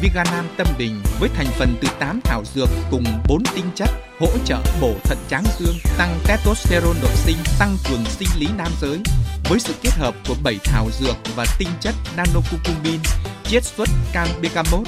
Viganam 0.02 0.48
Tâm 0.56 0.66
Bình 0.78 1.02
với 1.20 1.28
thành 1.34 1.46
phần 1.58 1.74
từ 1.80 1.88
8 2.00 2.20
thảo 2.24 2.42
dược 2.54 2.68
cùng 2.90 3.04
4 3.28 3.42
tinh 3.54 3.70
chất 3.74 3.88
hỗ 4.20 4.28
trợ 4.44 4.58
bổ 4.80 4.94
thận 5.04 5.18
tráng 5.30 5.44
dương, 5.58 5.76
tăng 5.98 6.18
testosterone 6.26 7.00
nội 7.02 7.12
sinh, 7.14 7.36
tăng 7.58 7.76
cường 7.88 8.04
sinh 8.04 8.28
lý 8.38 8.46
nam 8.56 8.72
giới. 8.80 8.98
Với 9.48 9.60
sự 9.60 9.74
kết 9.82 9.90
hợp 9.92 10.14
của 10.28 10.34
7 10.42 10.58
thảo 10.64 10.88
dược 11.00 11.16
và 11.36 11.46
tinh 11.58 11.68
chất 11.80 11.94
nanocucumin, 12.16 13.00
chiết 13.44 13.64
xuất 13.64 13.88
cam 14.12 14.28
bergamot 14.42 14.86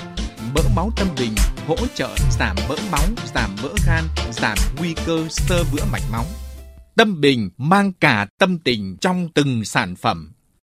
mỡ 0.55 0.63
máu 0.77 0.91
tâm 0.97 1.09
bình 1.19 1.35
hỗ 1.67 1.77
trợ 1.95 2.17
giảm 2.39 2.57
mỡ 2.69 2.75
máu, 2.93 3.05
giảm 3.35 3.51
mỡ 3.63 3.69
gan, 3.87 4.05
giảm 4.33 4.59
nguy 4.79 4.95
cơ 5.07 5.27
sơ 5.31 5.65
vữa 5.73 5.85
mạch 5.93 6.03
máu. 6.13 6.25
Tâm 6.97 7.21
Bình 7.21 7.51
mang 7.57 7.93
cả 7.93 8.27
tâm 8.39 8.59
tình 8.59 8.97
trong 9.01 9.29
từng 9.35 9.65
sản 9.65 9.97
phẩm 9.97 10.34